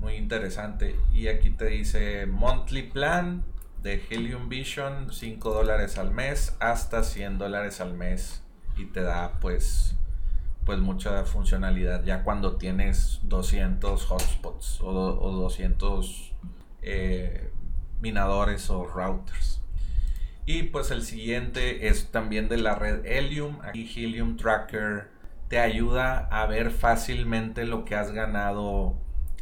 Muy 0.00 0.14
interesante. 0.14 0.96
Y 1.12 1.28
aquí 1.28 1.50
te 1.50 1.66
dice 1.66 2.26
monthly 2.26 2.82
plan 2.82 3.44
de 3.82 4.02
Helium 4.10 4.48
Vision, 4.48 5.12
5 5.12 5.52
dólares 5.52 5.98
al 5.98 6.10
mes 6.10 6.56
hasta 6.60 7.02
100 7.02 7.38
dólares 7.38 7.80
al 7.80 7.94
mes. 7.94 8.42
Y 8.76 8.86
te 8.86 9.02
da 9.02 9.38
pues 9.40 9.96
pues 10.64 10.78
mucha 10.78 11.24
funcionalidad 11.24 12.04
ya 12.04 12.22
cuando 12.22 12.56
tienes 12.56 13.20
200 13.24 14.10
hotspots 14.10 14.80
o, 14.80 14.92
200 14.92 16.34
eh, 16.82 17.50
minadores 18.00 18.70
o 18.70 18.86
routers. 18.86 19.61
Y 20.44 20.64
pues 20.64 20.90
el 20.90 21.02
siguiente 21.02 21.86
es 21.86 22.10
también 22.10 22.48
de 22.48 22.56
la 22.56 22.74
red 22.74 23.04
Helium, 23.04 23.60
aquí 23.62 23.88
Helium 23.94 24.36
Tracker 24.36 25.08
te 25.48 25.60
ayuda 25.60 26.28
a 26.30 26.46
ver 26.46 26.70
fácilmente 26.70 27.64
lo 27.64 27.84
que 27.84 27.94
has 27.94 28.10
ganado 28.10 28.96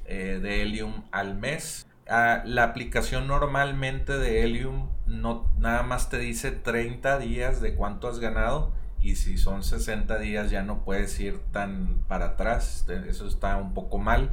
eh, 0.04 0.40
de 0.42 0.62
Helium 0.62 1.04
al 1.12 1.37
mes. 1.37 1.87
Ah, 2.09 2.42
la 2.45 2.64
aplicación 2.64 3.28
normalmente 3.28 4.19
de 4.19 4.42
Helium 4.42 4.90
no, 5.07 5.49
nada 5.59 5.85
más 5.85 6.11
te 6.11 6.19
dice 6.19 6.50
30 6.50 7.19
días 7.19 7.61
de 7.61 7.75
cuánto 7.76 8.09
has 8.09 8.19
ganado 8.19 8.73
y 9.00 9.16
si 9.16 9.38
son 9.38 9.62
60 9.62 10.19
días 10.19 10.50
ya 10.50 10.62
no 10.62 10.85
puedes 10.85 11.19
ir 11.21 11.38
tan 11.52 12.02
para 12.09 12.26
atrás, 12.26 12.85
eso 13.07 13.26
está 13.26 13.57
un 13.57 13.73
poco 13.73 13.99
mal. 13.99 14.30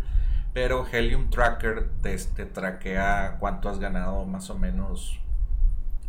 Pero 0.53 0.85
Helium 0.91 1.29
Tracker 1.29 1.87
te, 2.01 2.17
te 2.17 2.45
traquea 2.45 3.37
cuánto 3.39 3.69
has 3.69 3.79
ganado 3.79 4.25
más 4.25 4.49
o 4.49 4.57
menos 4.57 5.19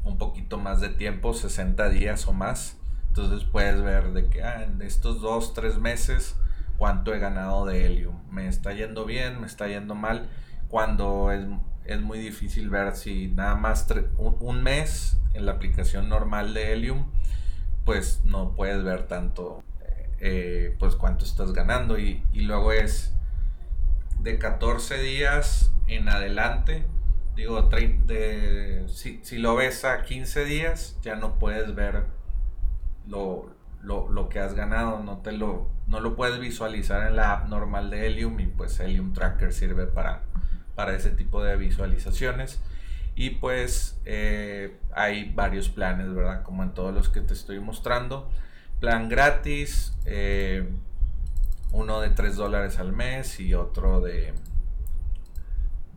un 0.04 0.18
poquito 0.18 0.58
más 0.58 0.80
de 0.80 0.88
tiempo, 0.88 1.34
60 1.34 1.88
días 1.90 2.26
o 2.26 2.32
más. 2.32 2.78
Entonces 3.08 3.44
puedes 3.44 3.82
ver 3.82 4.12
de 4.12 4.28
que 4.28 4.42
ah, 4.42 4.62
en 4.62 4.80
estos 4.82 5.20
dos, 5.20 5.54
tres 5.54 5.78
meses, 5.78 6.36
cuánto 6.78 7.12
he 7.12 7.18
ganado 7.18 7.66
de 7.66 7.84
Helium. 7.84 8.16
Me 8.30 8.48
está 8.48 8.72
yendo 8.72 9.04
bien, 9.04 9.40
me 9.40 9.46
está 9.46 9.66
yendo 9.66 9.94
mal. 9.94 10.28
Cuando 10.68 11.30
es, 11.32 12.00
muy 12.00 12.18
difícil 12.18 12.70
ver 12.70 12.94
si 12.94 13.28
nada 13.28 13.56
más 13.56 13.86
un, 14.16 14.62
mes 14.62 15.18
en 15.34 15.46
la 15.46 15.52
aplicación 15.52 16.08
normal 16.08 16.54
de 16.54 16.72
Helium, 16.72 17.10
pues 17.84 18.20
no 18.24 18.54
puedes 18.54 18.84
ver 18.84 19.08
tanto, 19.08 19.64
eh, 20.20 20.76
pues 20.78 20.94
cuánto 20.94 21.24
estás 21.24 21.52
ganando. 21.52 21.98
Y, 21.98 22.22
luego 22.32 22.72
es 22.72 23.12
de 24.20 24.38
14 24.38 24.98
días 25.02 25.72
en 25.86 26.08
adelante. 26.08 26.86
Digo, 27.38 27.62
de, 27.62 28.84
si, 28.88 29.20
si 29.22 29.38
lo 29.38 29.54
ves 29.54 29.84
a 29.84 30.02
15 30.02 30.44
días, 30.44 30.98
ya 31.02 31.14
no 31.14 31.38
puedes 31.38 31.72
ver 31.76 32.02
lo, 33.06 33.54
lo, 33.80 34.28
que 34.28 34.40
has 34.40 34.54
ganado, 34.54 35.04
no, 35.04 35.18
te 35.18 35.30
lo, 35.30 35.70
no 35.86 36.00
lo 36.00 36.16
puedes 36.16 36.40
visualizar 36.40 37.06
en 37.06 37.14
la 37.14 37.34
app 37.34 37.48
normal 37.48 37.90
de 37.90 38.08
Helium 38.08 38.40
y 38.40 38.46
pues 38.46 38.80
Helium 38.80 39.12
Tracker 39.12 39.52
sirve 39.52 39.86
para, 39.86 40.22
para 40.74 40.96
ese 40.96 41.10
tipo 41.10 41.40
de 41.44 41.56
visualizaciones. 41.56 42.60
Y 43.14 43.30
pues 43.30 44.00
eh, 44.04 44.76
hay 44.92 45.30
varios 45.32 45.68
planes, 45.68 46.12
¿verdad? 46.12 46.42
Como 46.42 46.64
en 46.64 46.74
todos 46.74 46.92
los 46.92 47.08
que 47.08 47.20
te 47.20 47.34
estoy 47.34 47.60
mostrando. 47.60 48.28
Plan 48.80 49.08
gratis, 49.08 49.96
eh, 50.06 50.68
uno 51.70 52.00
de 52.00 52.10
3 52.10 52.34
dólares 52.34 52.80
al 52.80 52.92
mes 52.92 53.38
y 53.38 53.54
otro 53.54 54.00
de, 54.00 54.34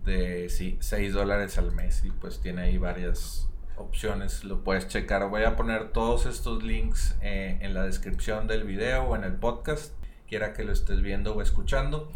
de 0.05 0.49
sí, 0.49 0.77
6 0.79 1.13
dólares 1.13 1.57
al 1.57 1.71
mes. 1.71 2.03
Y 2.05 2.11
pues 2.11 2.39
tiene 2.39 2.63
ahí 2.63 2.77
varias 2.77 3.47
opciones, 3.77 4.43
lo 4.43 4.63
puedes 4.63 4.87
checar. 4.87 5.29
Voy 5.29 5.43
a 5.43 5.55
poner 5.55 5.89
todos 5.89 6.25
estos 6.25 6.63
links 6.63 7.15
eh, 7.21 7.57
en 7.61 7.73
la 7.73 7.83
descripción 7.83 8.47
del 8.47 8.63
video 8.63 9.03
o 9.03 9.15
en 9.15 9.23
el 9.23 9.33
podcast, 9.33 9.93
quiera 10.27 10.53
que 10.53 10.63
lo 10.63 10.71
estés 10.71 11.01
viendo 11.01 11.35
o 11.35 11.41
escuchando. 11.41 12.09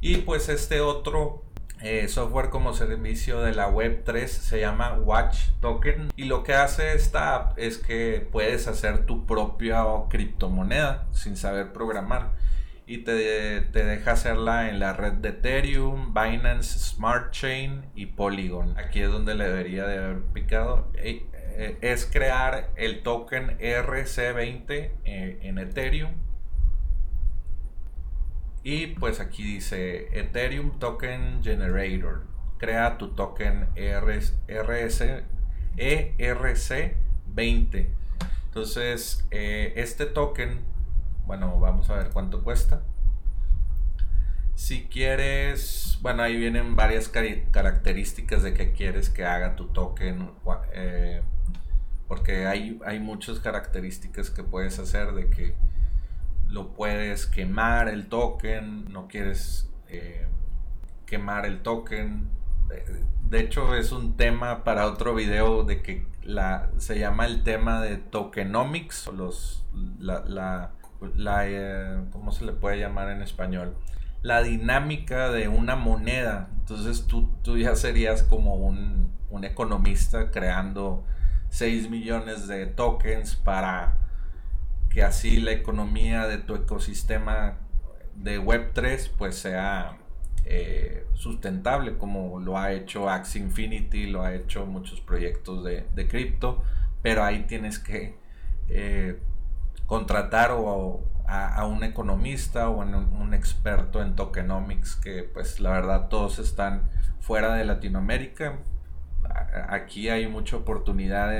Y 0.00 0.18
pues 0.18 0.48
este 0.48 0.80
otro 0.80 1.42
eh, 1.80 2.08
software 2.08 2.50
como 2.50 2.74
servicio 2.74 3.40
de 3.40 3.54
la 3.54 3.68
web 3.68 4.02
3 4.04 4.30
se 4.30 4.60
llama 4.60 4.94
Watch 4.94 5.50
Token 5.60 6.08
y 6.16 6.24
lo 6.24 6.42
que 6.42 6.54
hace 6.54 6.94
esta 6.94 7.36
app 7.36 7.58
es 7.58 7.78
que 7.78 8.26
puedes 8.32 8.66
hacer 8.66 9.06
tu 9.06 9.26
propia 9.26 9.84
criptomoneda 10.10 11.06
sin 11.12 11.36
saber 11.36 11.72
programar 11.72 12.32
y 12.88 12.98
te, 12.98 13.60
te, 13.60 13.84
deja 13.84 14.12
hacerla 14.12 14.70
en 14.70 14.80
la 14.80 14.94
red 14.94 15.12
de 15.12 15.28
Ethereum, 15.28 16.14
Binance 16.14 16.78
Smart 16.78 17.32
Chain 17.32 17.84
y 17.94 18.06
Polygon. 18.06 18.78
Aquí 18.78 19.00
es 19.00 19.10
donde 19.10 19.34
le 19.34 19.44
debería 19.44 19.86
de 19.86 19.98
haber 19.98 20.22
picado. 20.32 20.90
Eh, 20.94 21.26
eh, 21.34 21.76
es 21.82 22.06
crear 22.06 22.70
el 22.76 23.02
token 23.02 23.58
RC20 23.58 24.90
eh, 25.04 25.38
en 25.42 25.58
Ethereum. 25.58 26.12
Y 28.62 28.86
pues 28.86 29.20
aquí 29.20 29.42
dice 29.42 30.08
Ethereum 30.18 30.78
Token 30.78 31.42
Generator. 31.42 32.22
crea 32.56 32.96
tu 32.96 33.08
token 33.08 33.68
RS, 33.76 34.34
ERC20. 35.76 37.86
Entonces, 38.46 39.26
eh, 39.30 39.74
este 39.76 40.06
token, 40.06 40.60
bueno, 41.28 41.60
vamos 41.60 41.90
a 41.90 41.94
ver 41.94 42.08
cuánto 42.08 42.42
cuesta. 42.42 42.82
Si 44.54 44.88
quieres, 44.88 45.98
bueno, 46.00 46.22
ahí 46.22 46.36
vienen 46.36 46.74
varias 46.74 47.08
características 47.08 48.42
de 48.42 48.54
que 48.54 48.72
quieres 48.72 49.10
que 49.10 49.26
haga 49.26 49.54
tu 49.54 49.66
token. 49.66 50.30
Eh, 50.72 51.22
porque 52.08 52.46
hay, 52.46 52.80
hay 52.84 52.98
muchas 52.98 53.40
características 53.40 54.30
que 54.30 54.42
puedes 54.42 54.78
hacer 54.78 55.12
de 55.12 55.28
que 55.28 55.54
lo 56.48 56.72
puedes 56.72 57.26
quemar 57.26 57.88
el 57.88 58.08
token, 58.08 58.90
no 58.90 59.06
quieres 59.06 59.70
eh, 59.88 60.26
quemar 61.04 61.44
el 61.44 61.60
token. 61.60 62.30
De 63.28 63.40
hecho 63.40 63.74
es 63.74 63.92
un 63.92 64.16
tema 64.16 64.64
para 64.64 64.86
otro 64.86 65.14
video 65.14 65.62
de 65.62 65.82
que 65.82 66.06
la, 66.22 66.70
se 66.78 66.98
llama 66.98 67.26
el 67.26 67.42
tema 67.42 67.82
de 67.82 67.98
tokenomics 67.98 69.08
los 69.08 69.66
la, 69.98 70.72
la 71.14 71.48
eh, 71.48 72.04
¿cómo 72.12 72.32
se 72.32 72.44
le 72.44 72.52
puede 72.52 72.78
llamar 72.78 73.10
en 73.10 73.22
español? 73.22 73.74
La 74.22 74.42
dinámica 74.42 75.30
de 75.30 75.48
una 75.48 75.76
moneda. 75.76 76.50
Entonces 76.60 77.06
tú, 77.06 77.30
tú 77.42 77.56
ya 77.56 77.76
serías 77.76 78.22
como 78.22 78.54
un, 78.54 79.12
un 79.30 79.44
economista 79.44 80.30
creando 80.30 81.04
6 81.50 81.90
millones 81.90 82.48
de 82.48 82.66
tokens 82.66 83.36
para 83.36 83.98
que 84.90 85.02
así 85.02 85.40
la 85.40 85.52
economía 85.52 86.26
de 86.26 86.38
tu 86.38 86.54
ecosistema 86.54 87.58
de 88.14 88.40
Web3 88.40 89.10
pues 89.16 89.36
sea 89.36 89.98
eh, 90.44 91.06
sustentable 91.14 91.98
como 91.98 92.40
lo 92.40 92.58
ha 92.58 92.72
hecho 92.72 93.10
Axie 93.10 93.42
Infinity, 93.42 94.06
lo 94.06 94.22
ha 94.22 94.34
hecho 94.34 94.66
muchos 94.66 95.00
proyectos 95.00 95.64
de, 95.64 96.08
cripto, 96.08 96.62
pero 97.02 97.22
ahí 97.22 97.44
tienes 97.44 97.78
que 97.78 98.16
eh, 98.68 99.18
contratar 99.88 100.52
o, 100.52 101.02
a, 101.26 101.66
un 101.66 101.82
economista 101.82 102.70
o 102.70 102.78
un 102.78 103.34
experto 103.34 104.00
en 104.00 104.14
tokenomics 104.14 104.94
que 104.94 105.24
pues 105.24 105.58
la 105.58 105.70
verdad 105.70 106.08
todos 106.08 106.38
están 106.38 106.88
fuera 107.20 107.54
de 107.54 107.64
Latinoamérica. 107.64 108.60
Aquí 109.68 110.08
hay 110.08 110.28
mucha 110.28 110.56
oportunidad 110.56 111.36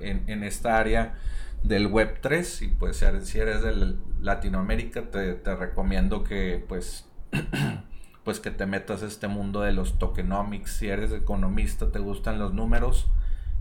en 0.00 0.42
esta 0.42 0.78
área 0.78 1.14
del 1.62 1.86
web 1.88 2.18
3 2.20 2.62
y 2.62 2.68
pues 2.68 3.04
si 3.22 3.38
eres 3.38 3.62
de 3.62 3.96
Latinoamérica 4.20 5.10
te, 5.10 5.34
recomiendo 5.56 6.24
que 6.24 6.64
pues 6.68 7.08
pues 8.24 8.40
que 8.40 8.50
te 8.50 8.66
metas 8.66 9.02
a 9.02 9.06
este 9.06 9.28
mundo 9.28 9.60
de 9.62 9.72
los 9.72 9.98
tokenomics 9.98 10.70
si 10.70 10.88
eres 10.88 11.12
economista 11.12 11.90
te 11.90 11.98
gustan 11.98 12.38
los 12.38 12.54
números 12.54 13.08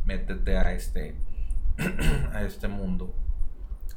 métete 0.06 0.58
a 0.58 0.74
este 0.74 1.16
a 2.34 2.44
este 2.44 2.68
mundo 2.68 3.14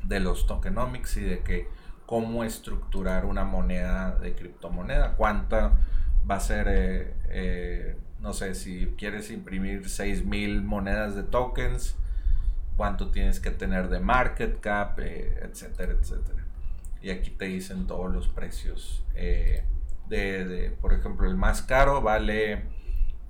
de 0.05 0.21
los 0.21 0.47
tokenomics 0.47 1.17
y 1.17 1.23
de 1.23 1.41
que 1.41 1.69
cómo 2.07 2.45
estructurar 2.45 3.25
una 3.25 3.45
moneda 3.45 4.17
de 4.17 4.35
criptomoneda 4.35 5.15
cuánta 5.17 5.79
va 6.29 6.37
a 6.37 6.41
ser 6.41 6.67
eh, 6.69 7.15
eh, 7.29 7.97
no 8.21 8.33
sé 8.33 8.55
si 8.55 8.95
quieres 8.97 9.31
imprimir 9.31 9.89
6000 9.89 10.63
monedas 10.63 11.15
de 11.15 11.23
tokens 11.23 11.97
cuánto 12.79 13.11
tienes 13.11 13.41
que 13.41 13.51
tener 13.51 13.89
de 13.89 13.99
market 13.99 14.61
cap, 14.61 15.01
eh, 15.01 15.37
etcétera, 15.43 15.93
etcétera. 15.93 16.45
Y 17.03 17.11
aquí 17.11 17.31
te 17.31 17.47
dicen 17.47 17.89
todos 17.89 18.11
los 18.11 18.29
precios. 18.29 19.05
Eh, 19.15 19.65
de, 20.09 20.75
por 20.81 20.95
ejemplo, 20.95 21.29
el 21.29 21.37
más 21.37 21.61
caro 21.61 22.01
vale 22.01 22.63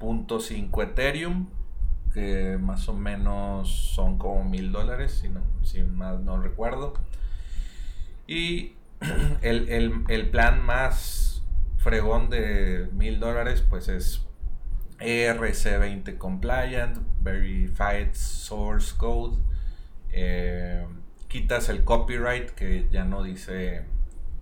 0.5 0.00 0.82
Ethereum, 0.84 1.48
que 2.12 2.58
más 2.60 2.88
o 2.88 2.94
menos 2.94 3.70
son 3.94 4.18
como 4.18 4.44
mil 4.44 4.72
dólares, 4.72 5.18
si, 5.20 5.28
no, 5.28 5.42
si 5.62 5.82
más 5.82 6.20
no 6.20 6.40
recuerdo. 6.40 6.94
Y 8.26 8.72
el, 9.42 10.04
el 10.08 10.30
plan 10.30 10.60
más 10.64 11.42
fregón 11.78 12.30
de 12.30 12.88
mil 12.92 13.20
dólares, 13.20 13.64
pues 13.68 13.88
es 13.88 14.26
ERC20 14.98 16.18
compliant, 16.18 16.98
verified 17.20 18.14
source 18.14 18.94
code, 18.96 19.38
eh, 20.12 20.86
quitas 21.28 21.68
el 21.68 21.84
copyright 21.84 22.50
que 22.50 22.88
ya 22.90 23.04
no 23.04 23.22
dice 23.22 23.84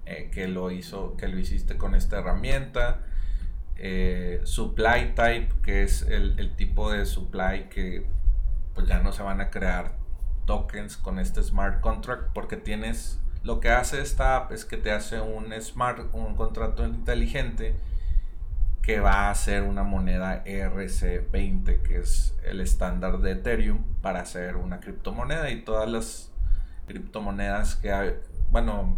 eh, 0.07 0.31
que 0.33 0.49
lo 0.49 0.71
hizo, 0.71 1.17
que 1.17 1.29
lo 1.29 1.39
hiciste 1.39 1.77
con 1.77 1.95
esta 1.95 2.19
herramienta, 2.19 3.01
eh, 3.79 4.41
supply 4.45 5.15
type 5.15 5.49
que 5.63 5.83
es 5.83 6.03
el, 6.03 6.55
tipo 6.57 6.91
de 6.91 7.05
supply 7.07 7.69
que 7.69 8.07
pues 8.75 8.87
ya 8.87 9.01
no 9.01 9.13
se 9.13 9.23
van 9.23 9.41
a 9.41 9.51
crear 9.51 9.97
tokens 10.47 10.97
con 10.97 11.19
este 11.19 11.43
smart 11.43 11.81
contract 11.81 12.33
porque 12.33 12.57
tienes 12.57 13.21
lo 13.43 13.61
que 13.61 13.71
hace 13.71 14.01
esta 14.01 14.37
app 14.37 14.53
es 14.53 14.65
que 14.65 14.77
te 14.77 14.91
hace 14.91 15.21
un 15.21 15.53
smart 15.61 16.13
un 16.13 16.35
contrato 16.37 16.85
inteligente 16.85 17.77
que 18.87 19.01
va 19.01 19.31
a 19.31 19.35
ser 19.35 19.65
una 19.65 19.83
moneda 19.83 20.45
ERC20, 20.45 21.83
que 21.83 21.99
es 21.99 22.37
el 22.45 22.61
estándar 22.61 23.19
de 23.19 23.33
Ethereum 23.33 23.83
para 24.01 24.21
hacer 24.21 24.55
una 24.55 24.79
criptomoneda 24.79 25.51
y 25.51 25.63
todas 25.63 25.91
las 25.91 26.31
criptomonedas 26.87 27.75
que 27.75 27.93
hay, 27.93 28.15
bueno, 28.53 28.97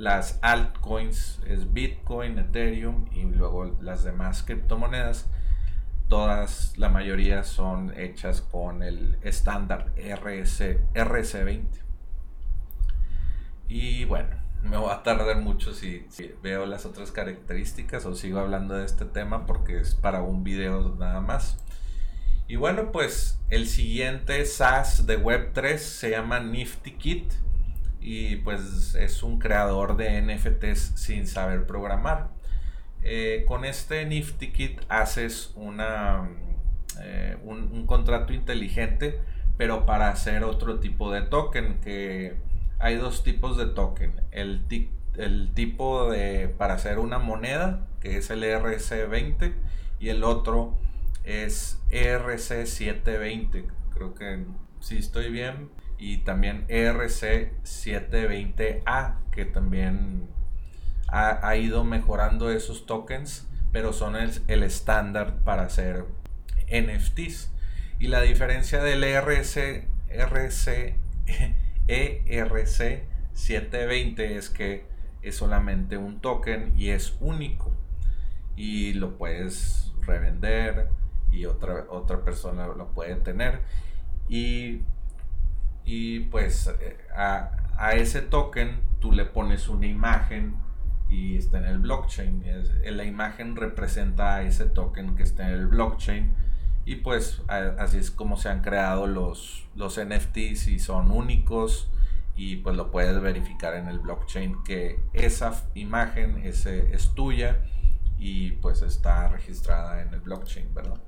las 0.00 0.38
altcoins 0.40 1.40
es 1.46 1.74
Bitcoin, 1.74 2.38
Ethereum 2.38 3.04
y 3.12 3.24
luego 3.24 3.76
las 3.82 4.02
demás 4.02 4.42
criptomonedas, 4.42 5.26
todas, 6.08 6.72
la 6.78 6.88
mayoría 6.88 7.44
son 7.44 7.92
hechas 7.94 8.40
con 8.40 8.82
el 8.82 9.18
estándar 9.22 9.92
RC, 9.96 10.80
RC20. 10.94 11.68
Y 13.68 14.06
bueno, 14.06 14.30
me 14.62 14.78
voy 14.78 14.90
a 14.90 15.02
tardar 15.02 15.36
mucho 15.42 15.74
si, 15.74 16.06
veo 16.42 16.64
las 16.64 16.86
otras 16.86 17.12
características 17.12 18.06
o 18.06 18.14
sigo 18.14 18.40
hablando 18.40 18.76
de 18.76 18.86
este 18.86 19.04
tema 19.04 19.44
porque 19.44 19.80
es 19.80 19.94
para 19.94 20.22
un 20.22 20.44
video 20.44 20.96
nada 20.98 21.20
más. 21.20 21.58
Y 22.48 22.56
bueno, 22.56 22.90
pues 22.90 23.38
el 23.50 23.68
siguiente 23.68 24.46
SaaS 24.46 25.06
de 25.06 25.22
Web3 25.22 25.76
se 25.76 26.10
llama 26.10 26.40
Nifty 26.40 26.92
Kit 26.92 27.34
y 28.00 28.36
pues 28.36 28.94
es 28.94 29.22
un 29.22 29.38
creador 29.38 29.96
de 29.96 30.20
NFTs 30.22 30.92
sin 30.96 31.26
saber 31.26 31.66
programar. 31.66 32.28
Eh, 33.02 33.44
con 33.46 33.64
este 33.64 34.04
Nifty 34.04 34.52
Kit 34.52 34.80
haces 34.88 35.52
una, 35.54 36.28
eh, 37.00 37.36
un, 37.44 37.86
contrato 37.86 38.34
inteligente 38.34 39.18
pero 39.56 39.86
para 39.86 40.08
hacer 40.10 40.44
otro 40.44 40.80
tipo 40.80 41.10
de 41.12 41.22
token 41.22 41.80
que 41.80 42.34
hay 42.78 42.96
dos 42.96 43.22
tipos 43.22 43.58
de 43.58 43.66
token. 43.66 44.12
El, 44.30 44.64
el 45.16 45.52
tipo 45.54 46.10
de 46.10 46.48
para 46.48 46.74
hacer 46.74 46.98
una 46.98 47.18
moneda, 47.18 47.86
que 48.00 48.16
es 48.16 48.30
el 48.30 48.42
ERC20, 48.42 49.52
y 49.98 50.08
el 50.08 50.24
otro 50.24 50.78
es 51.24 51.78
ERC720. 51.90 53.66
Creo 53.92 54.14
que 54.14 54.44
si 54.80 54.96
estoy 54.96 55.30
bien. 55.30 55.68
Y 56.00 56.18
también 56.18 56.66
ERC720A, 56.68 59.16
que 59.30 59.44
también 59.44 60.28
ha, 61.08 61.56
ido 61.56 61.84
mejorando 61.84 62.50
esos 62.50 62.86
tokens, 62.86 63.46
pero 63.70 63.92
son 63.92 64.16
el, 64.16 64.62
estándar 64.62 65.40
para 65.44 65.64
hacer 65.64 66.06
NFTs. 66.68 67.52
Y 67.98 68.08
la 68.08 68.22
diferencia 68.22 68.82
del 68.82 69.04
ERC, 69.04 69.86
RC, 70.08 70.96
ERC720 71.86 74.20
es 74.20 74.48
que 74.48 74.86
es 75.20 75.36
solamente 75.36 75.98
un 75.98 76.20
token 76.20 76.72
y 76.78 76.88
es 76.88 77.18
único 77.20 77.76
y 78.56 78.94
lo 78.94 79.18
puedes 79.18 79.92
revender 80.06 80.88
y 81.30 81.44
otra, 81.44 81.84
otra 81.90 82.24
persona 82.24 82.66
lo 82.68 82.88
puede 82.92 83.16
tener 83.16 83.60
y, 84.30 84.80
y 85.84 86.20
pues 86.20 86.68
eh, 86.80 86.96
a, 87.16 87.50
a, 87.76 87.92
ese 87.92 88.22
token 88.22 88.80
tú 89.00 89.12
le 89.12 89.24
pones 89.24 89.68
una 89.68 89.86
imagen 89.86 90.56
y 91.08 91.36
está 91.36 91.58
en 91.58 91.64
el 91.64 91.78
blockchain 91.78 92.44
la 92.84 93.04
imagen 93.04 93.56
representa 93.56 94.36
a 94.36 94.42
ese 94.42 94.66
token 94.66 95.16
que 95.16 95.24
está 95.24 95.48
en 95.48 95.54
el 95.54 95.66
blockchain 95.66 96.34
y 96.84 96.96
pues 96.96 97.42
así 97.48 97.98
es 97.98 98.10
como 98.10 98.36
se 98.36 98.48
han 98.48 98.62
creado 98.62 99.06
los, 99.06 99.68
los 99.74 100.00
NFTs 100.00 100.68
y 100.68 100.78
son 100.78 101.10
únicos 101.10 101.90
y 102.36 102.56
pues 102.56 102.76
lo 102.76 102.90
puedes 102.90 103.20
verificar 103.20 103.74
en 103.74 103.88
el 103.88 103.98
blockchain 103.98 104.62
que 104.64 104.98
esa 105.12 105.62
imagen 105.74 106.40
ese, 106.44 106.94
es 106.94 107.14
tuya 107.14 107.60
y 108.18 108.52
pues 108.52 108.82
está 108.82 109.28
registrada 109.28 110.02
en 110.02 110.12
el 110.14 110.20
blockchain, 110.20 110.72
¿verdad? 110.74 111.00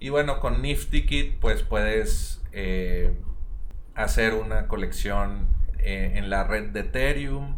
Y 0.00 0.08
bueno, 0.08 0.40
con 0.40 0.60
Nifty 0.62 1.06
Kit 1.06 1.38
pues 1.38 1.62
puedes 1.62 2.42
eh, 2.52 3.14
hacer 3.94 4.34
una 4.34 4.68
colección 4.68 5.46
eh, 5.78 6.12
en 6.16 6.30
la 6.30 6.44
red 6.44 6.70
de 6.70 6.80
Ethereum 6.80 7.56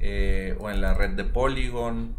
eh, 0.00 0.56
o 0.60 0.70
en 0.70 0.80
la 0.80 0.94
red 0.94 1.10
de 1.10 1.24
Polygon 1.24 2.16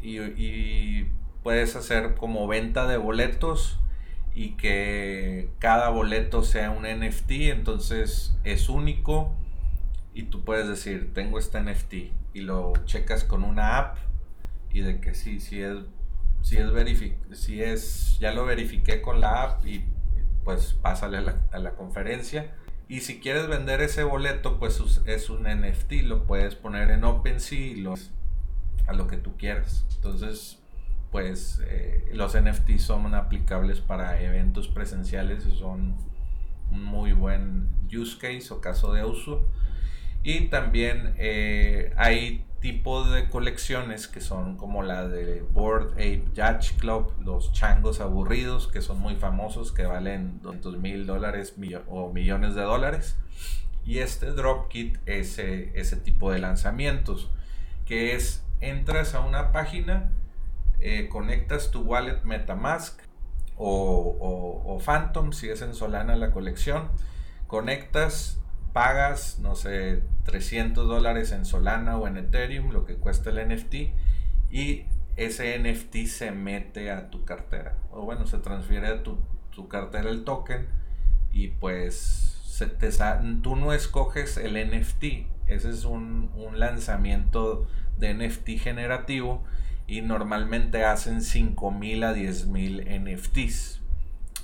y 0.00 1.04
puedes 1.42 1.74
hacer 1.74 2.14
como 2.14 2.46
venta 2.46 2.86
de 2.86 2.96
boletos 2.96 3.80
y 4.36 4.50
que 4.58 5.48
cada 5.58 5.88
boleto 5.88 6.42
sea 6.42 6.70
un 6.70 6.82
NFT, 6.82 7.30
entonces 7.52 8.36
es 8.44 8.68
único 8.68 9.34
y 10.12 10.24
tú 10.24 10.44
puedes 10.44 10.68
decir, 10.68 11.14
tengo 11.14 11.38
este 11.38 11.58
NFT 11.60 11.94
y 12.34 12.40
lo 12.40 12.74
checas 12.84 13.24
con 13.24 13.44
una 13.44 13.78
app 13.78 13.96
y 14.70 14.80
de 14.80 15.00
que 15.00 15.14
sí, 15.14 15.40
sí 15.40 15.62
es, 15.62 15.76
sí 16.42 16.58
es, 16.58 17.38
si 17.38 17.62
es 17.62 18.18
ya 18.20 18.32
lo 18.32 18.44
verifiqué 18.44 19.00
con 19.00 19.20
la 19.20 19.42
app 19.42 19.66
y 19.66 19.84
pues 20.44 20.74
pásale 20.74 21.16
a 21.16 21.20
la, 21.22 21.46
a 21.50 21.58
la 21.58 21.70
conferencia. 21.74 22.54
Y 22.88 23.00
si 23.00 23.18
quieres 23.18 23.48
vender 23.48 23.80
ese 23.80 24.04
boleto, 24.04 24.58
pues 24.58 24.80
es 25.06 25.30
un 25.30 25.42
NFT, 25.42 26.04
lo 26.04 26.24
puedes 26.24 26.54
poner 26.54 26.90
en 26.90 27.02
OpenSea 27.02 27.58
y 27.58 27.76
lo, 27.76 27.94
a 28.86 28.92
lo 28.92 29.08
que 29.08 29.16
tú 29.16 29.36
quieras. 29.36 29.84
Entonces, 29.96 30.58
pues 31.10 31.60
eh, 31.66 32.04
los 32.12 32.40
NFT 32.40 32.78
son 32.78 33.14
aplicables 33.14 33.80
para 33.80 34.20
eventos 34.22 34.68
presenciales 34.68 35.46
y 35.46 35.58
son 35.58 35.96
un 36.70 36.84
muy 36.84 37.12
buen 37.12 37.68
use 37.92 38.18
case 38.18 38.52
o 38.52 38.60
caso 38.60 38.92
de 38.92 39.04
uso. 39.04 39.44
Y 40.22 40.48
también 40.48 41.14
eh, 41.18 41.92
hay 41.96 42.44
tipos 42.66 43.12
de 43.12 43.28
colecciones 43.28 44.08
que 44.08 44.20
son 44.20 44.56
como 44.56 44.82
la 44.82 45.06
de 45.06 45.40
Board 45.52 45.92
Ape 45.92 46.24
Yacht 46.34 46.80
Club, 46.80 47.12
los 47.20 47.52
changos 47.52 48.00
aburridos, 48.00 48.66
que 48.66 48.82
son 48.82 48.98
muy 48.98 49.14
famosos, 49.14 49.70
que 49.70 49.84
valen 49.86 50.40
200 50.42 50.78
mil 50.78 51.06
dólares 51.06 51.54
o 51.86 52.12
millones 52.12 52.56
de 52.56 52.62
dólares. 52.62 53.16
Y 53.84 53.98
este 53.98 54.32
Dropkit 54.32 54.98
es 55.06 55.38
ese 55.38 55.96
tipo 55.98 56.32
de 56.32 56.40
lanzamientos, 56.40 57.30
que 57.84 58.16
es 58.16 58.44
entras 58.60 59.14
a 59.14 59.20
una 59.20 59.52
página 59.52 60.10
eh, 60.80 61.08
conectas 61.08 61.70
tu 61.70 61.82
wallet 61.82 62.24
Metamask 62.24 63.00
o, 63.56 64.80
Phantom, 64.84 65.32
si 65.32 65.50
es 65.50 65.62
en 65.62 65.72
Solana 65.72 66.16
la 66.16 66.32
colección, 66.32 66.88
conectas, 67.46 68.40
pagas, 68.76 69.38
no 69.38 69.54
sé, 69.54 70.02
300 70.24 70.86
dólares 70.86 71.32
en 71.32 71.46
Solana 71.46 71.96
o 71.96 72.06
en 72.06 72.18
Ethereum, 72.18 72.72
lo 72.72 72.84
que 72.84 72.96
cuesta 72.96 73.30
el 73.30 73.48
NFT, 73.48 73.74
y 74.50 74.84
ese 75.16 75.58
NFT 75.58 76.06
se 76.06 76.30
mete 76.30 76.90
a 76.90 77.08
tu 77.08 77.24
cartera, 77.24 77.78
o 77.90 78.02
bueno, 78.02 78.26
se 78.26 78.36
transfiere 78.36 78.88
a 78.88 79.02
tu, 79.02 79.18
cartera 79.70 80.10
el 80.10 80.24
token, 80.24 80.66
y 81.32 81.48
pues 81.48 82.34
tú 83.40 83.56
no 83.56 83.72
escoges 83.72 84.36
el 84.36 84.56
NFT, 84.56 85.04
ese 85.46 85.70
es 85.70 85.86
un, 85.86 86.30
un 86.36 86.58
lanzamiento 86.58 87.66
de 87.96 88.12
NFT 88.12 88.58
generativo 88.58 89.42
y 89.86 90.02
normalmente 90.02 90.84
hacen 90.84 91.20
5.000 91.20 92.04
a 92.04 92.14
10.000 92.14 93.16
NFTs. 93.16 93.80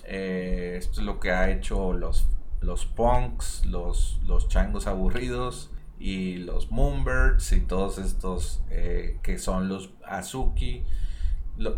Eh, 0.05 0.77
esto 0.79 1.01
es 1.01 1.07
lo 1.07 1.21
que 1.21 1.33
ha 1.33 1.51
hecho 1.51 1.93
los, 1.93 2.27
los 2.63 2.87
punks, 2.87 3.67
los, 3.67 4.21
los 4.27 4.49
changos 4.49 4.87
aburridos 4.87 5.71
y 5.99 6.37
los 6.37 6.71
moonbirds 6.71 7.53
y 7.53 7.61
todos 7.61 7.99
estos 7.99 8.63
eh, 8.71 9.19
que 9.23 9.39
son 9.39 9.69
los 9.69 9.91
azuki. 10.05 10.85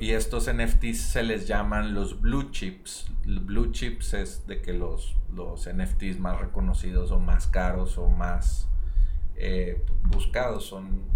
y 0.00 0.10
estos 0.10 0.50
NFTs 0.52 0.98
se 0.98 1.22
les 1.22 1.46
llaman 1.46 1.94
los 1.94 2.20
blue 2.20 2.50
chips. 2.50 3.10
Blue 3.24 3.72
chips 3.72 4.14
es 4.14 4.46
de 4.46 4.62
que 4.62 4.72
los, 4.72 5.16
los 5.34 5.68
NFTs 5.68 6.18
más 6.20 6.40
reconocidos 6.40 7.10
o 7.10 7.18
más 7.18 7.46
caros 7.46 7.98
o 7.98 8.08
más 8.08 8.68
eh, 9.36 9.84
buscados 10.04 10.66
son 10.66 11.14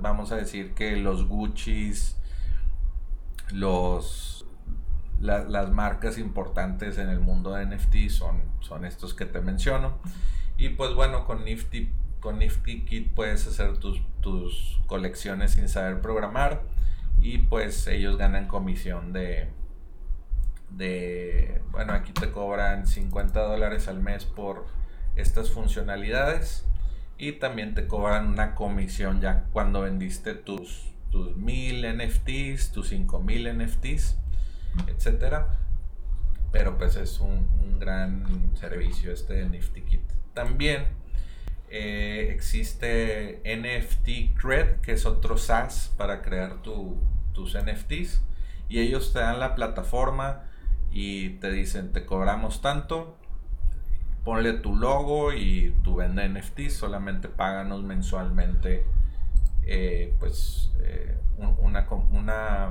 vamos 0.00 0.32
a 0.32 0.36
decir 0.36 0.74
que 0.74 0.96
los 0.96 1.26
Gucci's, 1.26 2.16
los, 3.52 4.41
las 5.22 5.70
marcas 5.70 6.18
importantes 6.18 6.98
en 6.98 7.08
el 7.08 7.20
mundo 7.20 7.54
de 7.54 7.64
NFT 7.64 8.08
son, 8.10 8.42
son 8.60 8.84
estos 8.84 9.14
que 9.14 9.24
te 9.24 9.40
menciono. 9.40 9.98
Y 10.58 10.70
pues 10.70 10.94
bueno, 10.94 11.24
con 11.24 11.44
Nifty, 11.44 11.90
con 12.20 12.40
Nifty 12.40 12.84
Kit 12.84 13.14
puedes 13.14 13.46
hacer 13.46 13.78
tus, 13.78 14.02
tus 14.20 14.80
colecciones 14.86 15.52
sin 15.52 15.68
saber 15.68 16.00
programar. 16.00 16.62
Y 17.20 17.38
pues 17.38 17.86
ellos 17.86 18.18
ganan 18.18 18.48
comisión 18.48 19.12
de, 19.12 19.48
de, 20.70 21.62
bueno, 21.70 21.92
aquí 21.92 22.12
te 22.12 22.32
cobran 22.32 22.86
50 22.86 23.40
dólares 23.40 23.86
al 23.86 24.00
mes 24.00 24.24
por 24.24 24.66
estas 25.14 25.52
funcionalidades. 25.52 26.66
Y 27.16 27.32
también 27.32 27.74
te 27.74 27.86
cobran 27.86 28.26
una 28.26 28.56
comisión 28.56 29.20
ya 29.20 29.44
cuando 29.52 29.82
vendiste 29.82 30.34
tus, 30.34 30.92
tus 31.10 31.36
1000 31.36 31.96
NFTs, 31.96 32.72
tus 32.72 32.88
5000 32.88 33.58
NFTs, 33.58 34.18
etcétera. 34.86 35.58
Pero 36.50 36.76
pues 36.78 36.96
es 36.96 37.20
un, 37.20 37.78
gran 37.78 38.54
servicio 38.54 39.12
este 39.12 39.34
de 39.34 39.48
Nifty 39.48 39.80
Kit. 39.82 40.02
También 40.34 40.84
eh, 41.68 42.28
existe 42.30 43.42
NFT 43.44 44.38
Cred, 44.40 44.76
que 44.82 44.92
es 44.92 45.04
otro 45.04 45.36
SaaS 45.36 45.92
para 45.96 46.22
crear 46.22 46.62
tus 46.62 47.56
NFTs. 47.56 48.22
Y 48.68 48.78
ellos 48.78 49.12
te 49.12 49.18
dan 49.18 49.40
la 49.40 49.54
plataforma 49.54 50.44
y 50.92 51.30
te 51.40 51.50
dicen, 51.50 51.92
te 51.92 52.06
cobramos 52.06 52.60
tanto 52.62 53.18
ponle 54.24 54.52
tu 54.54 54.76
logo 54.76 55.32
y 55.32 55.74
tu 55.82 55.96
vende 55.96 56.28
NFT, 56.28 56.68
solamente 56.70 57.28
páganos 57.28 57.82
mensualmente 57.82 58.84
eh, 59.64 60.14
pues 60.18 60.72
eh, 60.80 61.16
una, 61.58 61.86
una, 62.10 62.70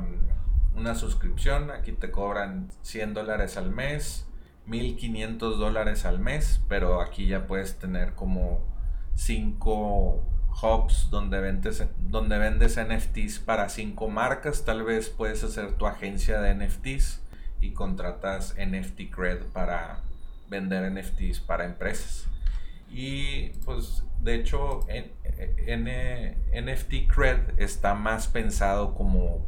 una, 0.75 0.95
suscripción, 0.95 1.71
aquí 1.71 1.91
te 1.91 2.11
cobran 2.11 2.69
100 2.81 3.13
dólares 3.13 3.57
al 3.57 3.71
mes, 3.71 4.27
1500 4.67 5.57
dólares 5.57 6.05
al 6.05 6.19
mes, 6.19 6.61
pero 6.67 7.01
aquí 7.01 7.27
ya 7.27 7.47
puedes 7.47 7.77
tener 7.79 8.13
como 8.13 8.61
5 9.15 10.23
hubs 10.63 11.09
donde 11.09 11.39
vendes, 11.39 11.83
donde 11.99 12.37
vendes 12.37 12.79
NFTs 12.79 13.39
para 13.39 13.69
5 13.69 14.09
marcas, 14.09 14.65
tal 14.65 14.83
vez 14.83 15.09
puedes 15.09 15.43
hacer 15.43 15.73
tu 15.73 15.87
agencia 15.87 16.41
de 16.41 16.55
NFTs 16.55 17.21
y 17.61 17.71
contratas 17.71 18.55
NFT 18.57 19.13
Cred 19.13 19.43
para 19.53 20.01
vender 20.49 20.91
NFTs 20.91 21.39
para 21.39 21.65
empresas. 21.65 22.27
Y 22.89 23.49
pues 23.63 24.03
de 24.19 24.35
hecho 24.35 24.81
NFT 25.67 27.07
Cred 27.07 27.59
está 27.59 27.93
más 27.95 28.27
pensado 28.27 28.93
como 28.93 29.45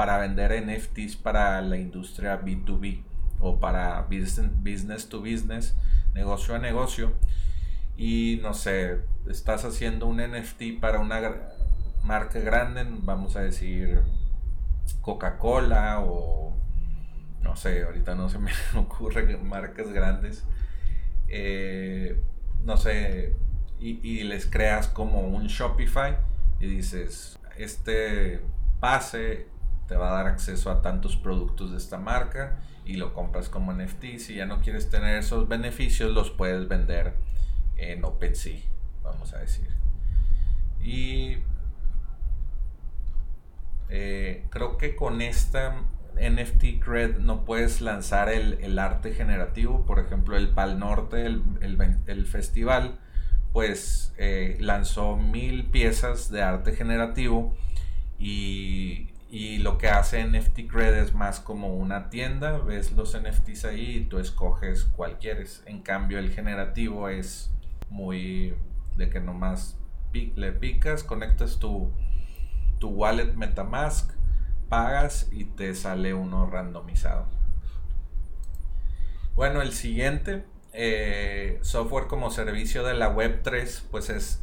para 0.00 0.16
vender 0.16 0.64
NFTs 0.66 1.16
para 1.16 1.60
la 1.60 1.76
industria 1.76 2.40
B2B 2.40 3.02
o 3.38 3.60
para 3.60 4.00
business 4.08 5.06
to 5.10 5.20
business, 5.20 5.76
negocio 6.14 6.54
a 6.54 6.58
negocio. 6.58 7.12
Y 7.98 8.38
no 8.40 8.54
sé, 8.54 9.02
estás 9.28 9.66
haciendo 9.66 10.06
un 10.06 10.16
NFT 10.16 10.80
para 10.80 11.00
una 11.00 11.20
marca 12.02 12.40
grande, 12.40 12.86
vamos 13.02 13.36
a 13.36 13.40
decir 13.40 14.00
Coca-Cola 15.02 16.00
o 16.00 16.56
no 17.42 17.54
sé, 17.54 17.82
ahorita 17.82 18.14
no 18.14 18.30
se 18.30 18.38
me 18.38 18.52
ocurre 18.78 19.36
marcas 19.36 19.92
grandes, 19.92 20.46
eh, 21.28 22.18
no 22.64 22.78
sé, 22.78 23.34
y, 23.78 24.22
les 24.22 24.46
creas 24.46 24.88
como 24.88 25.20
un 25.20 25.48
Shopify 25.48 26.16
y 26.58 26.68
dices, 26.68 27.38
este 27.58 28.40
pase 28.80 29.49
te 29.90 29.96
va 29.96 30.10
a 30.10 30.22
dar 30.22 30.28
acceso 30.28 30.70
a 30.70 30.82
tantos 30.82 31.16
productos 31.16 31.72
de 31.72 31.76
esta 31.76 31.98
marca 31.98 32.60
y 32.84 32.94
lo 32.94 33.12
compras 33.12 33.48
como 33.48 33.72
NFT. 33.72 34.18
Si 34.18 34.36
ya 34.36 34.46
no 34.46 34.60
quieres 34.60 34.88
tener 34.88 35.16
esos 35.16 35.48
beneficios, 35.48 36.12
los 36.12 36.30
puedes 36.30 36.68
vender 36.68 37.14
en 37.76 38.04
OpenSea, 38.04 38.60
vamos 39.02 39.34
a 39.34 39.38
decir. 39.38 39.66
Y 40.80 41.38
eh, 43.88 44.46
creo 44.50 44.78
que 44.78 44.94
con 44.94 45.20
esta 45.22 45.82
NFT 46.14 46.78
Cred 46.78 47.18
no 47.18 47.44
puedes 47.44 47.80
lanzar 47.80 48.28
el, 48.28 48.78
arte 48.78 49.12
generativo. 49.12 49.84
Por 49.86 49.98
ejemplo, 49.98 50.36
el 50.36 50.50
Pal 50.50 50.78
Norte, 50.78 51.26
el, 51.26 52.26
festival, 52.26 53.00
pues 53.52 54.14
eh, 54.18 54.56
lanzó 54.60 55.16
mil 55.16 55.64
piezas 55.64 56.30
de 56.30 56.42
arte 56.42 56.76
generativo 56.76 57.56
y, 58.20 59.09
lo 59.58 59.78
que 59.78 59.88
hace 59.88 60.24
NFT 60.24 60.68
Cred 60.68 60.94
es 60.94 61.14
más 61.14 61.38
como 61.40 61.74
una 61.74 62.10
tienda, 62.10 62.58
ves 62.58 62.92
los 62.92 63.16
NFTs 63.16 63.64
ahí 63.64 63.96
y 63.98 64.04
tú 64.04 64.18
escoges 64.18 64.84
cuál 64.84 65.18
quieres. 65.18 65.62
En 65.66 65.82
cambio, 65.82 66.18
el 66.18 66.30
generativo 66.30 67.08
es 67.08 67.52
muy 67.88 68.54
de 68.96 69.08
que 69.08 69.20
nomás 69.20 69.78
le 70.12 70.52
picas, 70.52 71.04
conectas 71.04 71.58
tu, 71.58 71.92
tu 72.78 72.88
wallet 72.88 73.34
Metamask 73.34 74.12
pagas 74.68 75.28
y 75.32 75.44
te 75.44 75.74
sale 75.74 76.14
uno 76.14 76.46
randomizado. 76.46 77.26
Bueno, 79.34 79.62
el 79.62 79.72
siguiente, 79.72 80.44
eh, 80.72 81.58
software 81.62 82.06
como 82.06 82.30
servicio 82.30 82.84
de 82.84 82.94
la 82.94 83.14
Web3, 83.14 83.82
pues 83.90 84.10
es 84.10 84.42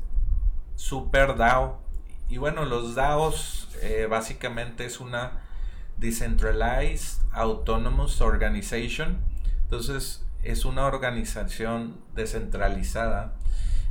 Super 0.75 1.35
DAO. 1.35 1.81
Y 2.29 2.37
bueno, 2.37 2.65
los 2.65 2.95
DAOs 2.95 3.69
eh, 3.81 4.07
básicamente 4.09 4.85
es 4.85 4.99
una 4.99 5.41
Decentralized 5.97 7.21
Autonomous 7.31 8.21
Organization. 8.21 9.17
Entonces 9.63 10.25
es 10.43 10.65
una 10.65 10.85
organización 10.85 11.97
descentralizada. 12.15 13.33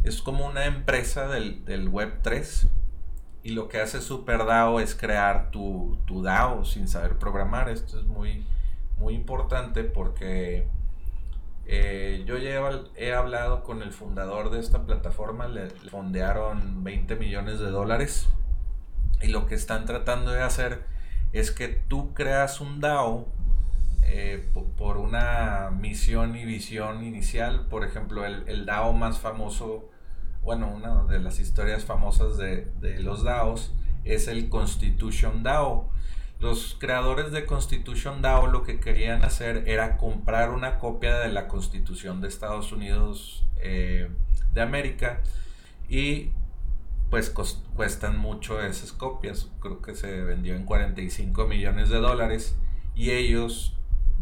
Es 0.04 0.22
como 0.22 0.46
una 0.46 0.66
empresa 0.66 1.28
del, 1.28 1.88
Web 1.88 2.20
3. 2.22 2.68
Y 3.42 3.50
lo 3.50 3.68
que 3.68 3.80
hace 3.80 4.00
SuperDAO 4.00 4.80
es 4.80 4.94
crear 4.94 5.50
tu, 5.50 5.98
tu 6.06 6.22
DAO 6.22 6.64
sin 6.64 6.88
saber 6.88 7.16
programar. 7.18 7.68
Esto 7.68 7.98
es 7.98 8.06
muy, 8.06 8.44
muy 8.98 9.14
importante 9.14 9.84
porque 9.84 10.68
eh, 11.68 12.22
yo 12.26 12.38
ya 12.38 12.60
he 12.96 13.12
hablado 13.12 13.64
con 13.64 13.82
el 13.82 13.92
fundador 13.92 14.50
de 14.50 14.60
esta 14.60 14.84
plataforma, 14.84 15.48
le, 15.48 15.70
fondearon 15.70 16.84
20 16.84 17.16
millones 17.16 17.58
de 17.58 17.70
dólares 17.70 18.28
y 19.20 19.28
lo 19.28 19.46
que 19.46 19.56
están 19.56 19.84
tratando 19.84 20.30
de 20.30 20.42
hacer 20.42 20.84
es 21.32 21.50
que 21.50 21.68
tú 21.68 22.14
creas 22.14 22.60
un 22.60 22.80
DAO 22.80 23.26
eh, 24.04 24.48
por 24.76 24.96
una 24.96 25.70
misión 25.70 26.36
y 26.36 26.44
visión 26.44 27.02
inicial. 27.04 27.66
Por 27.68 27.84
ejemplo, 27.84 28.24
el, 28.24 28.48
el, 28.48 28.64
DAO 28.64 28.92
más 28.92 29.18
famoso, 29.18 29.90
bueno, 30.42 30.68
una 30.68 31.04
de 31.04 31.18
las 31.18 31.40
historias 31.40 31.84
famosas 31.84 32.36
de, 32.36 32.66
de 32.80 33.00
los 33.00 33.24
DAOs 33.24 33.74
es 34.04 34.28
el 34.28 34.48
Constitution 34.48 35.42
DAO 35.42 35.90
los 36.38 36.76
creadores 36.78 37.32
de 37.32 37.46
Constitution 37.46 38.20
DAO 38.20 38.48
lo 38.48 38.62
que 38.62 38.78
querían 38.78 39.24
hacer 39.24 39.64
era 39.66 39.96
comprar 39.96 40.50
una 40.50 40.78
copia 40.78 41.18
de 41.18 41.32
la 41.32 41.48
Constitución 41.48 42.20
de 42.20 42.28
Estados 42.28 42.72
Unidos 42.72 43.44
eh, 43.62 44.10
de 44.52 44.60
América 44.60 45.22
y 45.88 46.30
pues 47.10 47.30
cuestan 47.74 48.18
mucho 48.18 48.60
esas 48.60 48.92
copias. 48.92 49.48
Creo 49.60 49.80
que 49.80 49.94
se 49.94 50.22
vendió 50.24 50.54
en 50.56 50.64
45 50.64 51.46
millones 51.46 51.88
de 51.88 51.98
dólares 51.98 52.56
y 52.94 53.12
ellos 53.12 53.74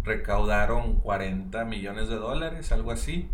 recaudaron 0.04 0.96
40 0.96 1.64
millones 1.64 2.08
de 2.08 2.16
dólares, 2.16 2.70
algo 2.72 2.92
así. 2.92 3.28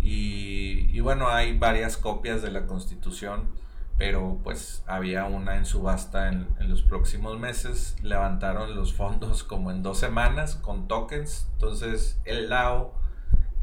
Y, 0.00 0.88
y 0.90 1.00
bueno, 1.00 1.28
hay 1.28 1.56
varias 1.58 1.96
copias 1.96 2.42
de 2.42 2.50
la 2.50 2.66
Constitución 2.66 3.50
pero 4.00 4.40
pues 4.42 4.82
había 4.86 5.26
una 5.26 5.56
en 5.56 5.66
subasta 5.66 6.28
en, 6.28 6.48
los 6.60 6.80
próximos 6.80 7.38
meses. 7.38 7.96
Levantaron 8.02 8.74
los 8.74 8.94
fondos 8.96 9.44
como 9.44 9.70
en 9.70 9.82
dos 9.82 9.98
semanas 9.98 10.54
con 10.54 10.88
tokens. 10.88 11.50
Entonces 11.52 12.18
el 12.24 12.48
DAO 12.48 12.94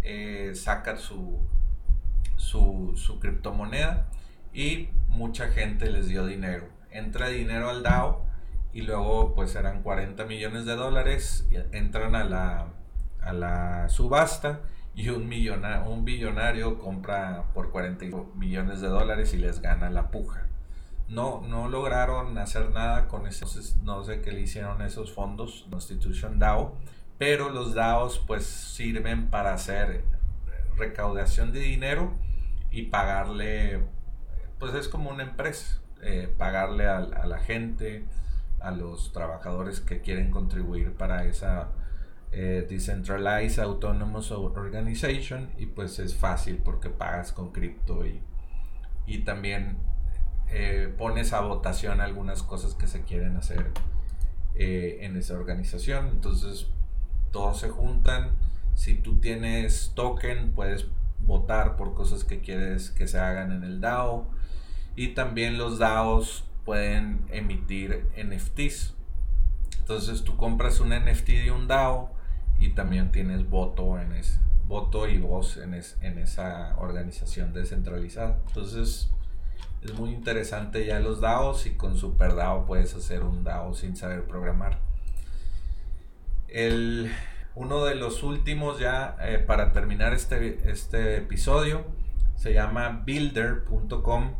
eh, 0.03 0.51
saca 0.53 0.97
su, 0.97 1.39
su, 2.35 3.17
criptomoneda 3.19 4.11
y 4.53 4.89
mucha 5.07 5.47
gente 5.47 5.89
les 5.89 6.07
dio 6.07 6.27
dinero. 6.27 6.69
Entra 6.91 7.29
dinero 7.29 7.71
al 7.71 7.81
DAO 7.81 8.23
y 8.73 8.83
luego 8.83 9.33
pues 9.33 9.55
eran 9.55 9.81
40 9.81 10.23
millones 10.25 10.67
de 10.67 10.75
dólares. 10.75 11.47
Entran 11.71 12.13
a 12.13 12.23
la, 12.23 12.67
a 13.21 13.33
la 13.33 13.89
subasta 13.89 14.61
y 14.97 15.09
un, 15.09 15.29
millonario, 15.29 15.91
un 15.91 16.03
billonario 16.05 16.79
compra 16.79 17.43
por 17.53 17.69
40 17.69 18.05
millones 18.33 18.81
de 18.81 18.87
dólares 18.87 19.31
y 19.31 19.37
les 19.37 19.61
gana 19.61 19.91
la 19.91 20.09
puja. 20.09 20.47
No, 21.07 21.41
no 21.47 21.69
lograron 21.69 22.35
hacer 22.39 22.71
nada 22.71 23.07
con 23.07 23.27
eso, 23.27 23.45
no 23.83 24.03
sé 24.03 24.21
qué 24.21 24.31
le 24.31 24.41
hicieron 24.41 24.81
esos 24.81 25.13
fondos, 25.13 25.67
Constitution 25.69 26.39
DAO, 26.39 26.75
pero 27.19 27.49
los 27.49 27.75
DAOs 27.75 28.17
pues 28.25 28.47
sirven 28.47 29.29
para 29.29 29.53
hacer 29.53 30.03
recaudación 30.77 31.51
de 31.51 31.59
dinero 31.59 32.15
y 32.71 32.87
pagarle, 32.87 33.83
pues 34.57 34.73
es 34.73 34.87
como 34.87 35.11
una 35.11 35.21
empresa, 35.21 35.79
eh, 36.01 36.33
pagarle 36.39 36.87
a, 36.87 36.97
a 36.97 37.27
la 37.27 37.37
gente, 37.37 38.03
a 38.59 38.71
los 38.71 39.13
trabajadores 39.13 39.79
que 39.79 40.01
quieren 40.01 40.31
contribuir 40.31 40.93
para 40.93 41.25
esa 41.25 41.69
eh, 42.31 42.65
Decentralized 42.69 43.59
Autonomous 43.59 44.31
Organization 44.31 45.49
y 45.57 45.67
pues 45.67 45.99
es 45.99 46.15
fácil 46.15 46.57
porque 46.57 46.89
pagas 46.89 47.31
con 47.31 47.51
cripto 47.51 48.05
y, 48.05 48.21
y 49.05 49.19
también 49.19 49.77
eh, 50.49 50.93
pones 50.97 51.33
a 51.33 51.41
votación 51.41 51.99
algunas 51.99 52.43
cosas 52.43 52.73
que 52.73 52.87
se 52.87 53.03
quieren 53.03 53.35
hacer 53.37 53.71
eh, 54.55 54.99
en 55.01 55.17
esa 55.17 55.35
organización. 55.35 56.07
Entonces 56.07 56.67
todos 57.31 57.59
se 57.59 57.69
juntan. 57.69 58.31
Si 58.75 58.95
tú 58.95 59.19
tienes 59.19 59.91
token, 59.95 60.51
puedes 60.51 60.87
votar 61.19 61.75
por 61.75 61.93
cosas 61.93 62.23
que 62.23 62.39
quieres 62.39 62.91
que 62.91 63.07
se 63.07 63.19
hagan 63.19 63.51
en 63.51 63.63
el 63.63 63.81
DAO. 63.81 64.27
Y 64.95 65.09
también 65.09 65.57
los 65.57 65.79
DAOs 65.79 66.43
pueden 66.65 67.25
emitir 67.29 68.07
NFTs. 68.17 68.95
Entonces 69.79 70.23
tú 70.23 70.37
compras 70.37 70.79
un 70.79 70.89
NFT 70.89 71.27
de 71.27 71.51
un 71.51 71.67
DAO 71.67 72.16
y 72.59 72.69
también 72.69 73.11
tienes 73.11 73.49
voto 73.49 73.99
en 73.99 74.13
ese, 74.13 74.39
voto 74.67 75.07
y 75.07 75.17
voz 75.17 75.57
en, 75.57 75.73
en 75.73 76.17
esa 76.19 76.75
organización 76.77 77.53
descentralizada. 77.53 78.39
Entonces 78.47 79.09
es 79.81 79.93
muy 79.93 80.11
interesante 80.11 80.85
ya 80.85 80.99
los 80.99 81.21
DAOs 81.21 81.65
y 81.67 81.71
con 81.71 81.97
Super 81.97 82.35
DAO 82.35 82.65
puedes 82.65 82.93
hacer 82.95 83.23
un 83.23 83.43
DAO 83.43 83.73
sin 83.73 83.95
saber 83.95 84.25
programar. 84.25 84.79
El, 86.47 87.11
uno 87.55 87.85
de 87.85 87.95
los 87.95 88.23
últimos 88.23 88.79
ya 88.79 89.15
eh, 89.21 89.37
para 89.39 89.73
terminar 89.73 90.13
este, 90.13 90.69
este 90.69 91.17
episodio 91.17 91.85
se 92.35 92.53
llama 92.53 93.03
builder.com 93.05 94.31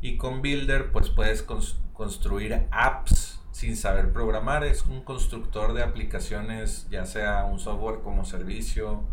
y 0.00 0.16
con 0.16 0.40
builder 0.40 0.90
pues 0.90 1.10
puedes 1.10 1.42
construir 1.92 2.66
apps 2.70 3.29
sin 3.60 3.76
saber 3.76 4.10
programar. 4.10 4.64
Es 4.64 4.86
un 4.86 5.02
constructor 5.02 5.74
de 5.74 5.82
aplicaciones, 5.82 6.88
ya 6.88 7.04
sea 7.04 7.44
un 7.44 7.58
software 7.58 8.00
como 8.00 8.24
servicio, 8.24 9.04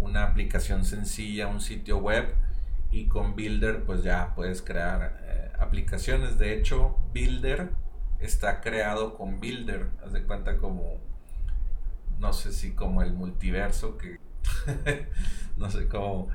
una 0.00 0.24
aplicación 0.24 0.86
sencilla, 0.86 1.48
un 1.48 1.60
sitio 1.60 1.98
web. 1.98 2.34
Y 2.90 3.08
con 3.08 3.36
Builder 3.36 3.84
pues 3.84 4.02
ya 4.02 4.34
puedes 4.34 4.62
crear 4.62 5.20
eh, 5.24 5.52
aplicaciones. 5.58 6.38
De 6.38 6.54
hecho, 6.54 6.96
Builder 7.12 7.72
está 8.20 8.62
creado 8.62 9.18
con 9.18 9.38
Builder. 9.38 9.90
Haz 10.02 10.14
de 10.14 10.22
cuenta 10.22 10.56
como, 10.56 10.98
no 12.18 12.32
sé 12.32 12.52
si 12.52 12.72
como 12.74 13.02
el 13.02 13.12
multiverso 13.12 13.98
que... 13.98 14.18
no 15.58 15.70
sé 15.70 15.88
cómo, 15.88 16.30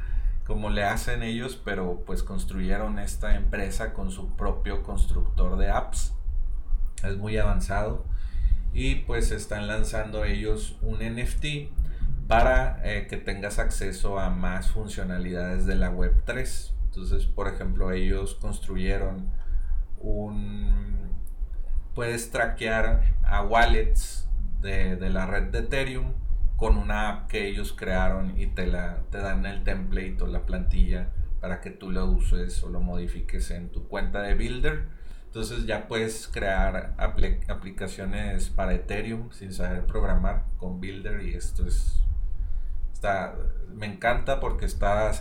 le 0.70 0.84
hacen 0.84 1.24
ellos, 1.24 1.60
pero 1.66 2.04
pues 2.06 2.22
construyeron 2.22 3.00
esta 3.00 3.36
empresa 3.36 3.92
con 3.94 4.12
su 4.12 4.36
propio 4.36 4.84
constructor 4.84 5.58
de 5.58 5.72
apps 5.72 6.14
es 7.04 7.18
muy 7.18 7.38
avanzado. 7.38 8.06
Y 8.74 8.96
pues 8.96 9.32
están 9.32 9.68
lanzando 9.68 10.26
ellos 10.26 10.78
un 10.82 11.00
NFT 11.00 11.72
para 12.28 12.80
eh, 12.84 13.08
que 13.08 13.18
tengas 13.18 13.58
acceso 13.58 14.20
a 14.20 14.30
más 14.30 14.70
funcionalidades 14.70 15.66
de 15.66 15.74
la 15.74 15.90
web 15.90 16.14
3 16.26 16.76
entonces 16.86 17.26
por 17.26 17.48
ejemplo 17.48 17.92
ellos 17.92 18.36
construyeron 18.36 19.30
un 20.00 21.10
puedes 21.96 22.30
traquear 22.30 23.16
a 23.24 23.44
wallets 23.44 24.28
de, 24.62 24.98
la 25.10 25.26
red 25.26 25.46
de 25.46 25.60
Ethereum 25.60 26.14
con 26.56 26.78
una 26.78 27.10
app 27.10 27.28
que 27.30 27.48
ellos 27.48 27.74
crearon 27.74 28.40
y 28.40 28.48
te, 28.48 28.68
la, 28.68 28.98
te 29.10 29.18
dan 29.18 29.46
el 29.46 29.64
template 29.64 30.18
o 30.22 30.28
la 30.28 30.46
plantilla 30.46 31.10
para 31.40 31.62
que 31.62 31.72
tú 31.72 31.90
lo 31.90 32.06
uses 32.06 32.64
o 32.64 32.70
lo 32.70 32.80
modifiques 32.80 33.50
en 33.52 33.70
tu 33.70 33.88
cuenta 33.88 34.22
de 34.22 34.36
Builder 34.36 34.88
entonces 35.30 35.68
ya 35.68 35.88
puedes 35.88 36.28
crear 36.28 36.96
aplicaciones 36.98 38.50
para 38.50 38.74
Ethereum 38.74 39.32
sin 39.32 39.54
saber 39.54 39.86
programar 39.86 40.46
con 40.58 40.82
Builder 40.82 41.22
y 41.22 41.36
esto 41.36 41.68
es 41.68 42.02
está 42.92 43.36
me 43.72 43.86
encanta 43.86 44.40
porque 44.40 44.66
está 44.66 45.14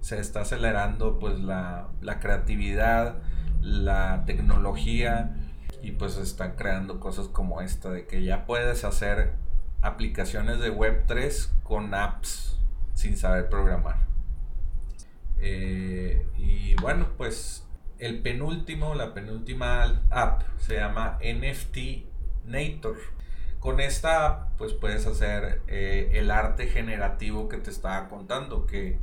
se 0.00 0.18
está 0.18 0.40
acelerando 0.40 1.20
pues 1.20 1.38
la, 1.38 1.88
la 2.02 2.18
creatividad, 2.18 3.22
la 3.62 4.24
tecnología 4.26 5.36
y 5.82 5.92
pues 5.92 6.16
están 6.16 6.56
creando 6.56 6.98
cosas 6.98 7.28
como 7.28 7.60
esta 7.60 7.90
de 7.90 8.06
que 8.06 8.24
ya 8.24 8.44
puedes 8.44 8.82
hacer 8.82 9.34
aplicaciones 9.82 10.58
de 10.58 10.70
web 10.70 11.04
3 11.06 11.54
con 11.62 11.94
apps 11.94 12.58
sin 12.94 13.16
saber 13.16 13.48
programar. 13.48 14.06
Eh, 15.38 16.26
y 16.36 16.74
bueno, 16.80 17.08
pues 17.16 17.63
el 18.04 18.18
penúltimo, 18.20 18.94
la 18.94 19.14
penúltima 19.14 20.02
app 20.10 20.42
se 20.58 20.74
llama 20.74 21.18
NFT 21.22 22.04
Nator. 22.44 22.98
Con 23.60 23.80
esta 23.80 24.26
app, 24.26 24.58
pues 24.58 24.74
puedes 24.74 25.06
hacer 25.06 25.62
eh, 25.68 26.10
el 26.12 26.30
arte 26.30 26.66
generativo 26.66 27.48
que 27.48 27.56
te 27.56 27.70
estaba 27.70 28.10
contando, 28.10 28.66
que 28.66 28.98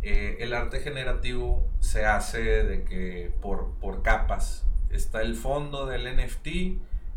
eh, 0.00 0.38
el 0.40 0.54
arte 0.54 0.80
generativo 0.80 1.68
se 1.80 2.06
hace 2.06 2.64
de 2.64 2.84
que 2.84 3.30
por, 3.42 3.74
por 3.78 4.02
capas. 4.02 4.64
Está 4.88 5.20
el 5.20 5.34
fondo 5.34 5.84
del 5.84 6.16
NFT, 6.16 6.48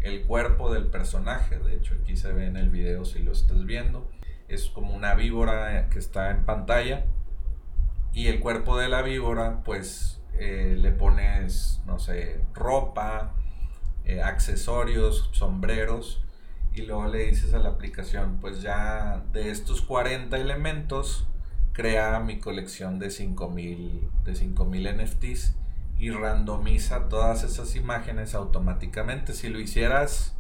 el 0.02 0.24
cuerpo 0.24 0.74
del 0.74 0.88
personaje, 0.88 1.58
de 1.58 1.76
hecho 1.76 1.96
aquí 2.02 2.17
se 2.17 2.34
ve 2.34 2.48
en 2.48 2.58
el 2.58 2.70
video 2.70 3.06
si 3.06 3.20
lo 3.20 3.32
estás 3.32 3.65
viendo. 3.65 4.12
Es 4.50 4.65
como 4.65 4.93
una 4.93 5.15
víbora 5.15 5.88
que 5.89 6.00
está 6.00 6.32
en 6.32 6.43
pantalla. 6.43 7.06
Y 8.12 8.28
el 8.28 8.41
cuerpo 8.41 8.78
de 8.78 8.89
la 8.89 9.04
víbora, 9.04 9.62
pues 9.63 10.16
eh, 10.39 10.76
le 10.78 10.91
pones, 10.91 11.82
no 11.86 12.00
sé, 12.00 12.41
ropa, 12.54 13.34
eh, 14.06 14.21
accesorios, 14.21 15.30
sombreros, 15.34 16.23
y 16.73 16.84
luego 16.84 17.08
le 17.08 17.28
dices 17.28 17.54
a 17.54 17.60
la 17.60 17.69
aplicación, 17.69 18.38
pues 18.39 18.62
ya 18.62 19.23
de 19.34 19.50
estos 19.50 19.82
40 19.82 20.38
elementos, 20.38 21.28
crea 21.73 22.19
mi 22.19 22.39
colección 22.39 23.00
de 23.00 23.12
5000 23.12 24.10
de 24.26 24.36
5000 24.36 24.97
NFTs 24.97 25.56
y 26.00 26.12
randomiza 26.12 27.08
todas 27.08 27.43
esas 27.43 27.76
imágenes 27.76 28.36
automáticamente. 28.36 29.34
Si 29.34 29.50
lo 29.50 29.60
hicieras 29.60 30.36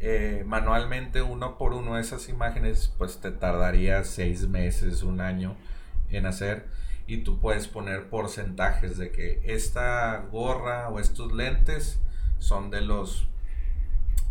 eh, 0.00 0.44
manualmente 0.46 1.22
uno 1.22 1.56
por 1.56 1.72
uno 1.72 1.98
esas 1.98 2.28
imágenes, 2.28 2.92
pues 2.98 3.18
te 3.18 3.30
tardaría 3.30 4.04
seis 4.04 4.48
meses, 4.48 5.02
un 5.02 5.20
año 5.20 5.56
en 6.10 6.26
hacer. 6.26 6.66
Y 7.06 7.18
tú 7.18 7.38
puedes 7.38 7.68
poner 7.68 8.08
porcentajes 8.08 8.96
de 8.96 9.10
que 9.10 9.42
esta 9.44 10.18
gorra 10.30 10.88
o 10.88 10.98
estos 11.00 11.32
lentes 11.32 12.00
son 12.38 12.70
de 12.70 12.80
los 12.80 13.28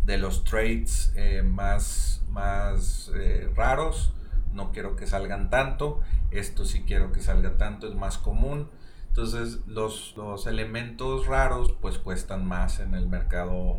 de 0.04 0.18
los 0.18 0.44
trades 0.44 1.12
eh, 1.16 1.42
más, 1.42 2.22
más 2.30 3.10
eh, 3.14 3.50
raros. 3.54 4.12
No 4.52 4.70
quiero 4.70 4.96
que 4.96 5.06
salgan 5.06 5.50
tanto. 5.50 6.00
Esto 6.30 6.64
sí 6.64 6.82
quiero 6.86 7.12
que 7.12 7.22
salga 7.22 7.56
tanto, 7.56 7.88
es 7.88 7.94
más 7.94 8.18
común. 8.18 8.68
Entonces 9.08 9.60
los, 9.66 10.14
los 10.16 10.46
elementos 10.46 11.26
raros 11.26 11.72
pues 11.80 11.98
cuestan 11.98 12.44
más 12.44 12.80
en 12.80 12.94
el 12.94 13.06
mercado 13.06 13.78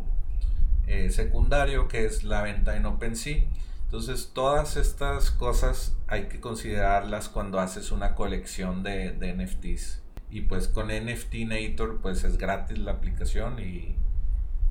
eh, 0.88 1.10
secundario 1.10 1.88
que 1.88 2.06
es 2.06 2.24
la 2.24 2.42
venta 2.42 2.76
en 2.78 2.86
OpenSea. 2.86 3.44
Entonces 3.86 4.32
todas 4.34 4.78
estas 4.78 5.32
cosas 5.32 5.96
hay 6.08 6.28
que 6.28 6.40
considerarlas 6.40 7.30
cuando 7.30 7.60
haces 7.60 7.92
una 7.92 8.16
colección 8.16 8.84
de, 8.84 9.14
NFTs. 9.14 10.02
Y 10.30 10.42
pues 10.42 10.68
con 10.68 10.88
NFT 10.88 11.36
Nator 11.48 12.02
pues 12.02 12.24
es 12.24 12.38
gratis 12.38 12.78
la 12.80 12.92
aplicación 12.92 13.60
y, 13.60 13.96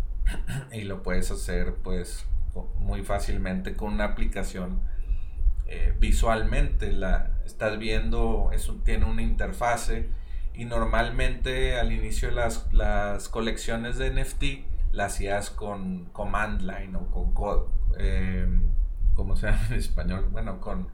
y 0.73 0.83
lo 0.83 1.03
puedes 1.03 1.31
hacer 1.31 1.75
pues 1.83 2.27
muy 2.79 3.03
fácilmente 3.03 3.75
con 3.75 3.95
una 3.95 4.05
aplicación 4.05 4.81
eh, 5.67 5.95
visualmente. 5.99 6.93
La, 6.93 7.31
estás 7.47 7.79
viendo, 7.79 8.51
eso 8.53 8.75
tiene 8.85 9.07
una 9.07 9.23
interfase 9.23 10.09
y 10.55 10.65
normalmente 10.65 11.79
al 11.79 11.93
inicio 11.93 12.29
de 12.29 12.35
las, 12.35 12.73
las 12.73 13.29
colecciones 13.29 13.97
de 13.97 14.11
NFT 14.11 14.93
la 14.93 15.07
hacías 15.07 15.51
con 15.51 16.07
command 16.07 16.63
line 16.63 16.97
o 16.97 17.33
con, 17.35 17.65
eh, 17.99 18.47
¿cómo 19.15 19.37
se 19.37 19.47
llama 19.47 19.67
en 19.71 19.75
español? 19.75 20.29
Bueno, 20.31 20.61
con, 20.61 20.89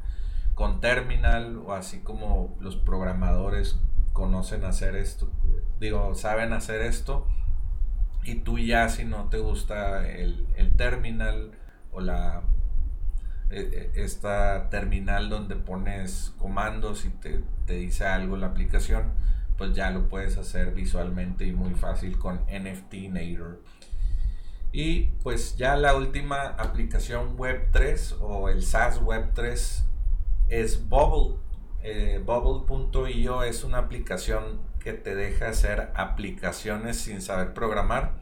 con 0.54 0.80
terminal 0.80 1.58
o 1.58 1.72
así 1.72 2.00
como 2.00 2.56
los 2.60 2.76
programadores 2.76 3.78
conocen 4.12 4.64
hacer 4.64 4.96
esto, 4.96 5.30
digo, 5.78 6.14
saben 6.14 6.52
hacer 6.52 6.82
esto 6.82 7.26
y 8.22 8.36
tú 8.36 8.58
ya 8.58 8.88
si 8.88 9.04
no 9.04 9.28
te 9.28 9.38
gusta 9.38 10.06
el, 10.06 10.46
el 10.56 10.76
terminal 10.76 11.52
o 11.92 12.00
la 12.00 12.42
e, 13.50 13.90
e, 13.94 14.02
esta 14.04 14.68
terminal 14.70 15.28
donde 15.28 15.56
pones 15.56 16.32
comandos 16.38 17.04
y 17.04 17.08
te, 17.08 17.42
te 17.66 17.74
dice 17.74 18.06
algo 18.06 18.36
la 18.36 18.48
aplicación, 18.48 19.12
pues 19.58 19.74
ya 19.74 19.90
lo 19.90 20.08
puedes 20.08 20.38
hacer 20.38 20.72
visualmente 20.72 21.44
y 21.46 21.52
muy 21.52 21.74
fácil 21.74 22.18
con 22.18 22.40
NFT 22.46 22.94
Nator. 23.10 23.60
Y 24.72 25.10
pues 25.22 25.56
ya 25.56 25.76
la 25.76 25.96
última 25.96 26.42
aplicación 26.42 27.36
Web 27.36 27.70
3 27.72 28.16
o 28.20 28.48
el 28.48 28.62
SaaS 28.62 29.02
Web 29.02 29.30
3 29.34 29.84
es 30.48 30.88
Bubble. 30.88 31.38
Eh, 31.82 32.22
Bubble.io 32.24 33.42
es 33.42 33.64
una 33.64 33.78
aplicación 33.78 34.60
que 34.78 34.92
te 34.92 35.14
deja 35.14 35.48
hacer 35.48 35.90
aplicaciones 35.94 36.98
sin 36.98 37.20
saber 37.20 37.52
programar. 37.52 38.14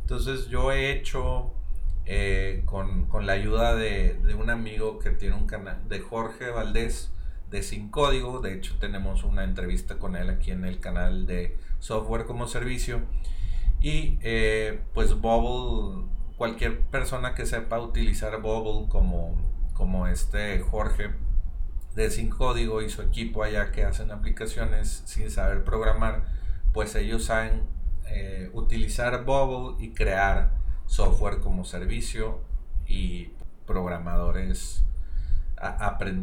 Entonces 0.00 0.48
yo 0.48 0.72
he 0.72 0.90
hecho 0.90 1.52
eh, 2.06 2.62
con, 2.64 3.08
la 3.26 3.32
ayuda 3.34 3.74
de, 3.74 4.14
de, 4.14 4.34
un 4.34 4.48
amigo 4.48 4.98
que 4.98 5.10
tiene 5.10 5.34
un 5.34 5.46
canal, 5.46 5.86
de 5.88 6.00
Jorge 6.00 6.50
Valdés 6.50 7.10
de 7.50 7.62
Sin 7.62 7.90
Código. 7.90 8.40
De 8.40 8.54
hecho 8.54 8.76
tenemos 8.80 9.22
una 9.22 9.44
entrevista 9.44 9.98
con 9.98 10.16
él 10.16 10.30
aquí 10.30 10.50
en 10.50 10.64
el 10.64 10.80
canal 10.80 11.26
de 11.26 11.58
Software 11.78 12.24
como 12.24 12.48
Servicio 12.48 13.02
y 13.80 14.18
eh, 14.22 14.80
pues 14.94 15.20
Bubble, 15.20 16.06
cualquier 16.36 16.80
persona 16.80 17.34
que 17.34 17.46
sepa 17.46 17.80
utilizar 17.80 18.40
Bubble 18.40 18.88
como, 18.88 19.36
como 19.74 20.06
este 20.06 20.60
Jorge 20.60 21.10
de 21.94 22.10
Sin 22.10 22.28
Código 22.28 22.82
y 22.82 22.90
su 22.90 23.02
equipo 23.02 23.42
allá 23.42 23.72
que 23.72 23.84
hacen 23.84 24.10
aplicaciones 24.10 25.02
sin 25.06 25.30
saber 25.30 25.64
programar, 25.64 26.24
pues 26.72 26.94
ellos 26.94 27.24
saben 27.24 27.62
eh, 28.06 28.50
utilizar 28.52 29.24
Bubble 29.24 29.84
y 29.84 29.90
crear 29.92 30.52
software 30.86 31.40
como 31.40 31.64
servicio 31.64 32.40
y 32.86 33.30
programadores 33.66 34.84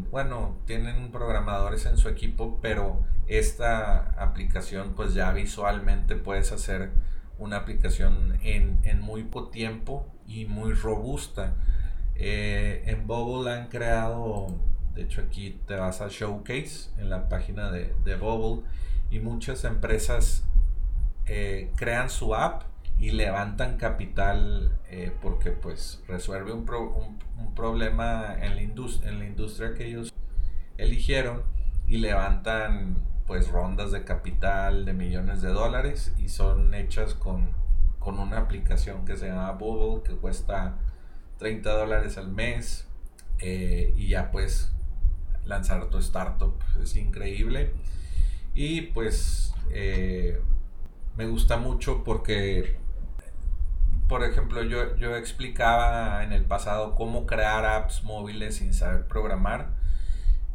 bueno, 0.10 0.58
tienen 0.66 1.12
programadores 1.12 1.86
en 1.86 1.98
su 1.98 2.10
equipo, 2.10 2.58
pero 2.62 3.04
esta 3.28 4.12
aplicación 4.22 4.94
pues 4.96 5.14
ya 5.14 5.32
visualmente 5.32 6.16
puedes 6.16 6.52
hacer 6.52 6.92
una 7.40 7.58
aplicación 7.58 8.38
en, 8.44 9.02
muy 9.02 9.24
poco 9.24 9.50
tiempo 9.50 10.06
y 10.28 10.46
muy 10.46 10.74
robusta. 10.74 11.56
Eh, 12.16 12.84
en 12.88 13.08
Bubble 13.08 13.52
han 13.52 13.68
creado, 13.68 14.48
de 14.94 15.04
hecho 15.04 15.22
aquí 15.22 15.60
te 15.68 15.76
vas 15.76 16.02
a 16.02 16.08
Showcase 16.10 16.90
en 16.98 17.10
la 17.10 17.30
página 17.30 17.72
de, 17.72 17.94
de 18.04 18.16
Bubble 18.16 18.64
y 19.10 19.20
muchas 19.20 19.64
empresas 19.64 20.44
eh, 21.26 21.72
crean 21.76 22.10
su 22.10 22.34
app 22.36 22.64
y 23.00 23.12
levantan 23.12 23.78
capital 23.78 24.80
eh, 24.90 25.12
porque 25.22 25.52
pues 25.52 26.02
resuelve 26.08 26.52
un, 26.52 26.68
un, 27.38 27.54
problema 27.54 28.36
en 28.42 28.56
la, 28.56 28.62
en 28.62 29.20
la 29.20 29.26
industria 29.26 29.74
que 29.76 29.88
ellos 29.88 30.14
eligieron 30.78 31.44
y 31.88 31.98
levantan 31.98 32.98
pues 33.28 33.50
rondas 33.50 33.92
de 33.92 34.06
capital 34.06 34.86
de 34.86 34.94
millones 34.94 35.42
de 35.42 35.50
dólares 35.50 36.14
y 36.18 36.30
son 36.30 36.74
hechas 36.74 37.14
con, 37.14 37.50
con 38.00 38.20
una 38.20 38.40
aplicación 38.40 39.06
que 39.06 39.18
se 39.18 39.28
llama 39.28 39.52
Bubble 39.52 40.02
que 40.02 40.16
cuesta 40.16 40.78
30 41.38 41.70
dólares 41.72 42.18
al 42.18 42.30
mes 42.30 42.88
eh, 43.40 43.94
y 43.98 44.08
ya 44.10 44.32
pues 44.32 44.72
lanzar 45.46 45.90
tu 45.90 45.98
startup. 46.00 46.56
Es 46.82 46.96
increíble. 46.96 47.74
Y 48.56 48.82
pues 48.82 49.54
eh, 49.72 50.42
me 51.18 51.28
gusta 51.28 51.58
mucho 51.58 52.04
porque 52.04 52.78
por 54.08 54.24
ejemplo 54.24 54.64
yo, 54.64 54.96
yo 54.96 55.18
explicaba 55.18 56.24
en 56.24 56.32
el 56.32 56.46
pasado 56.46 56.96
cómo 56.96 57.26
crear 57.26 57.66
apps 57.66 58.04
móviles 58.04 58.56
sin 58.56 58.74
saber 58.74 59.06
programar 59.06 59.77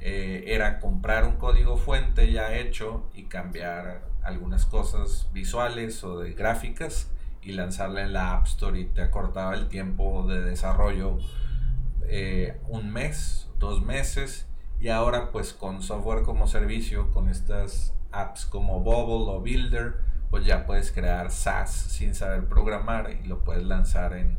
eh, 0.05 0.53
era 0.53 0.81
comprar 0.81 1.25
un 1.25 1.37
código 1.37 1.77
fuente 1.77 2.33
ya 2.33 2.57
hecho 2.57 3.09
y 3.15 3.27
cambiar 3.27 4.03
algunas 4.25 4.67
cosas 4.67 5.29
visuales 5.33 6.03
o 6.03 6.19
de 6.19 6.33
gráficas 6.33 7.09
y 7.41 7.53
lanzarla 7.53 8.03
en 8.03 8.13
la 8.13 8.35
App 8.35 8.47
Store 8.49 8.81
y 8.81 8.87
te 8.87 9.01
acortaba 9.01 9.55
el 9.55 9.69
tiempo 9.69 10.27
de 10.27 10.41
desarrollo 10.41 11.19
eh, 12.09 12.59
un 12.67 12.93
mes, 12.93 13.49
dos 13.61 13.81
meses. 13.81 14.49
Y 14.81 14.89
ahora 14.89 15.31
pues 15.31 15.53
con 15.53 15.83
software 15.83 16.25
como 16.25 16.49
servicio, 16.49 17.13
con 17.13 17.29
estas 17.29 17.95
apps 18.11 18.45
como 18.45 18.81
Bubble 18.81 19.33
o 19.33 19.41
Builder, 19.41 20.01
pues 20.31 20.45
ya 20.45 20.67
puedes 20.67 20.91
crear 20.91 21.31
SaaS 21.31 21.71
sin 21.71 22.17
saber 22.17 22.47
programar 22.47 23.13
y 23.23 23.29
lo 23.29 23.45
puedes 23.45 23.63
lanzar 23.63 24.15
en, 24.15 24.37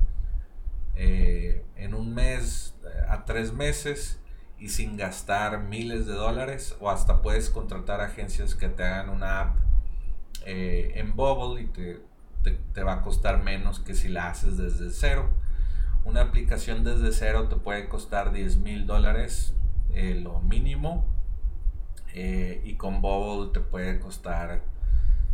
eh, 0.96 1.64
en 1.78 1.94
un 1.94 2.14
mes 2.14 2.76
a 3.08 3.24
tres 3.24 3.54
meses 3.54 4.20
y 4.64 4.70
sin 4.70 4.96
gastar 4.96 5.60
miles 5.64 6.06
de 6.06 6.14
dólares 6.14 6.78
o 6.80 6.90
hasta 6.90 7.22
puedes 7.22 7.50
contratar 7.50 8.00
agencias 8.00 8.56
que 8.56 8.70
te 8.70 8.82
hagan 8.82 9.10
una 9.10 9.42
app 9.42 9.58
eh, 10.46 10.94
en 10.96 11.18
Bubble 11.18 11.64
y 11.64 11.66
te, 11.66 12.00
te, 12.74 12.82
va 12.82 12.94
a 12.94 13.02
costar 13.02 13.44
menos 13.44 13.82
que 13.82 13.94
si 13.94 14.08
la 14.08 14.30
haces 14.30 14.56
desde 14.56 14.90
cero. 14.92 15.28
Una 16.06 16.22
aplicación 16.22 16.86
desde 16.86 17.12
cero 17.12 17.50
te 17.50 17.58
puede 17.58 17.90
costar 17.90 18.32
10 18.32 18.60
mil 18.60 18.86
dólares 18.88 19.54
eh, 19.92 20.16
lo 20.16 20.40
mínimo 20.40 21.06
eh, 22.14 22.62
y 22.64 22.76
con 22.76 23.02
Bubble 23.02 23.52
te 23.52 23.60
puede 23.60 24.00
costar 24.00 24.62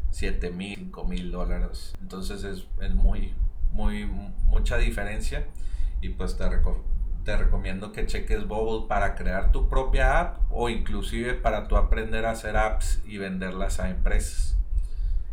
7 0.09 0.49
mil, 0.49 0.75
5 0.75 1.03
mil 1.03 1.31
dólares. 1.31 1.93
Entonces 2.01 2.43
es, 2.43 2.65
es, 2.81 2.95
muy, 2.95 3.35
muy, 3.73 4.07
mucha 4.07 4.77
diferencia 4.77 5.45
y 6.01 6.09
pues 6.09 6.35
te, 6.35 6.45
te 7.23 7.37
recomiendo 7.37 7.91
que 7.91 8.05
cheques 8.05 8.47
Bubble 8.47 8.87
para 8.87 9.15
crear 9.15 9.51
tu 9.51 9.69
propia 9.69 10.19
app 10.19 10.37
o 10.49 10.69
inclusive 10.69 11.33
para 11.35 11.67
tú 11.67 11.77
aprender 11.77 12.25
a 12.25 12.31
hacer 12.31 12.57
apps 12.57 13.01
y 13.05 13.17
venderlas 13.17 13.79
a 13.79 13.89
empresas 13.89 14.57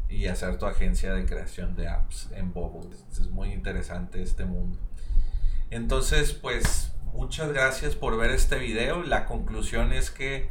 y 0.09 0.27
hacer 0.27 0.59
tu 0.59 0.67
agencia 0.67 1.15
de 1.15 1.27
creación 1.27 1.75
de 1.77 1.89
apps 1.89 2.31
en 2.33 2.53
Bubble. 2.53 2.91
Es 3.11 3.31
muy 3.31 3.53
interesante 3.53 4.23
este 4.23 4.45
mundo. 4.45 4.79
Entonces, 5.71 6.33
pues 6.33 6.93
muchas 7.13 7.53
gracias 7.53 7.95
por 7.95 8.17
ver 8.17 8.31
este 8.31 8.59
video. 8.59 9.03
La 9.03 9.27
conclusión 9.27 9.93
es 9.93 10.11
que 10.11 10.49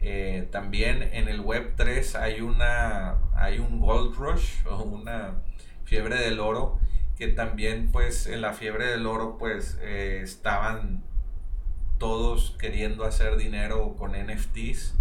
eh, 0.00 0.48
también 0.52 1.02
en 1.02 1.28
el 1.28 1.40
Web 1.40 1.74
3 1.76 2.14
hay, 2.16 2.40
una, 2.40 3.16
hay 3.34 3.58
un 3.58 3.80
Gold 3.80 4.14
Rush 4.16 4.66
o 4.66 4.82
una 4.82 5.42
fiebre 5.84 6.20
del 6.20 6.38
oro 6.38 6.78
que 7.18 7.28
también 7.28 7.90
pues 7.90 8.26
en 8.26 8.40
la 8.40 8.52
fiebre 8.52 8.86
del 8.86 9.06
oro 9.06 9.38
pues 9.38 9.76
eh, 9.82 10.20
estaban 10.22 11.02
todos 11.98 12.56
queriendo 12.60 13.04
hacer 13.04 13.36
dinero 13.36 13.96
con 13.98 14.12
NFTs 14.12 14.94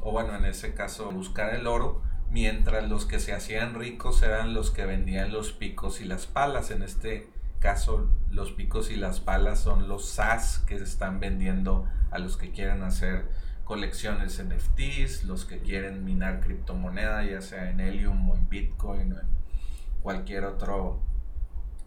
o 0.00 0.10
bueno 0.10 0.34
en 0.34 0.44
ese 0.44 0.74
caso 0.74 1.10
buscar 1.12 1.54
el 1.54 1.68
oro 1.68 2.02
mientras 2.30 2.88
los 2.88 3.06
que 3.06 3.20
se 3.20 3.32
hacían 3.32 3.74
ricos 3.74 4.22
eran 4.22 4.54
los 4.54 4.70
que 4.70 4.84
vendían 4.84 5.32
los 5.32 5.52
picos 5.52 6.00
y 6.00 6.04
las 6.04 6.26
palas. 6.26 6.70
En 6.70 6.82
este 6.82 7.28
caso 7.60 8.10
los 8.30 8.52
picos 8.52 8.90
y 8.90 8.96
las 8.96 9.20
palas 9.20 9.60
son 9.60 9.88
los 9.88 10.06
SAS 10.08 10.58
que 10.66 10.78
se 10.78 10.84
están 10.84 11.20
vendiendo 11.20 11.86
a 12.10 12.18
los 12.18 12.36
que 12.36 12.50
quieren 12.50 12.82
hacer 12.82 13.28
colecciones 13.64 14.42
NFTs, 14.42 15.24
los 15.24 15.44
que 15.44 15.58
quieren 15.58 16.04
minar 16.04 16.40
criptomoneda, 16.40 17.24
ya 17.24 17.42
sea 17.42 17.70
en 17.70 17.80
Helium 17.80 18.30
o 18.30 18.34
en 18.34 18.48
Bitcoin 18.48 19.12
o 19.12 19.20
en 19.20 19.26
cualquier 20.02 20.44
otro 20.44 21.02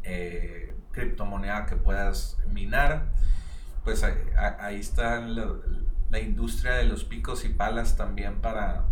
eh, 0.03 0.75
criptomoneda 0.91 1.65
que 1.65 1.75
puedas 1.75 2.37
minar. 2.47 3.05
Pues 3.83 4.03
ahí, 4.03 4.79
está 4.79 5.19
la, 5.21 6.19
industria 6.19 6.73
de 6.73 6.83
los 6.83 7.03
picos 7.03 7.45
y 7.45 7.49
palas 7.49 7.97
también 7.97 8.41
para, 8.41 8.85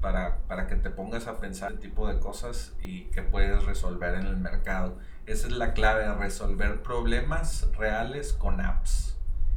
para, 0.00 0.38
para 0.46 0.66
que 0.66 0.76
te 0.76 0.90
pongas 0.90 1.26
a 1.26 1.40
pensar 1.40 1.72
este 1.72 1.88
tipo 1.88 2.06
de 2.06 2.20
cosas 2.20 2.74
y 2.84 3.04
que 3.06 3.22
puedes 3.22 3.64
resolver 3.64 4.14
en 4.14 4.26
el 4.26 4.36
mercado. 4.36 4.98
Esa 5.26 5.48
es 5.48 5.54
la 5.54 5.72
clave, 5.72 6.12
resolver 6.14 6.82
problemas 6.82 7.66
reales 7.76 8.32
con 8.32 8.60
apps. 8.60 9.16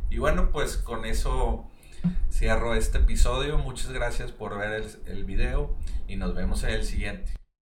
Y 0.09 0.17
bueno, 0.17 0.49
pues 0.51 0.77
con 0.77 1.05
eso 1.05 1.69
cierro 2.31 2.73
este 2.73 2.97
episodio. 2.97 3.59
Muchas 3.59 3.91
gracias 3.91 4.31
por 4.31 4.57
ver 4.57 4.73
el, 4.73 4.87
el 5.05 5.23
video 5.25 5.75
y 6.07 6.15
nos 6.15 6.33
vemos 6.33 6.63
en 6.63 6.71
el 6.71 6.83
siguiente. 6.83 7.38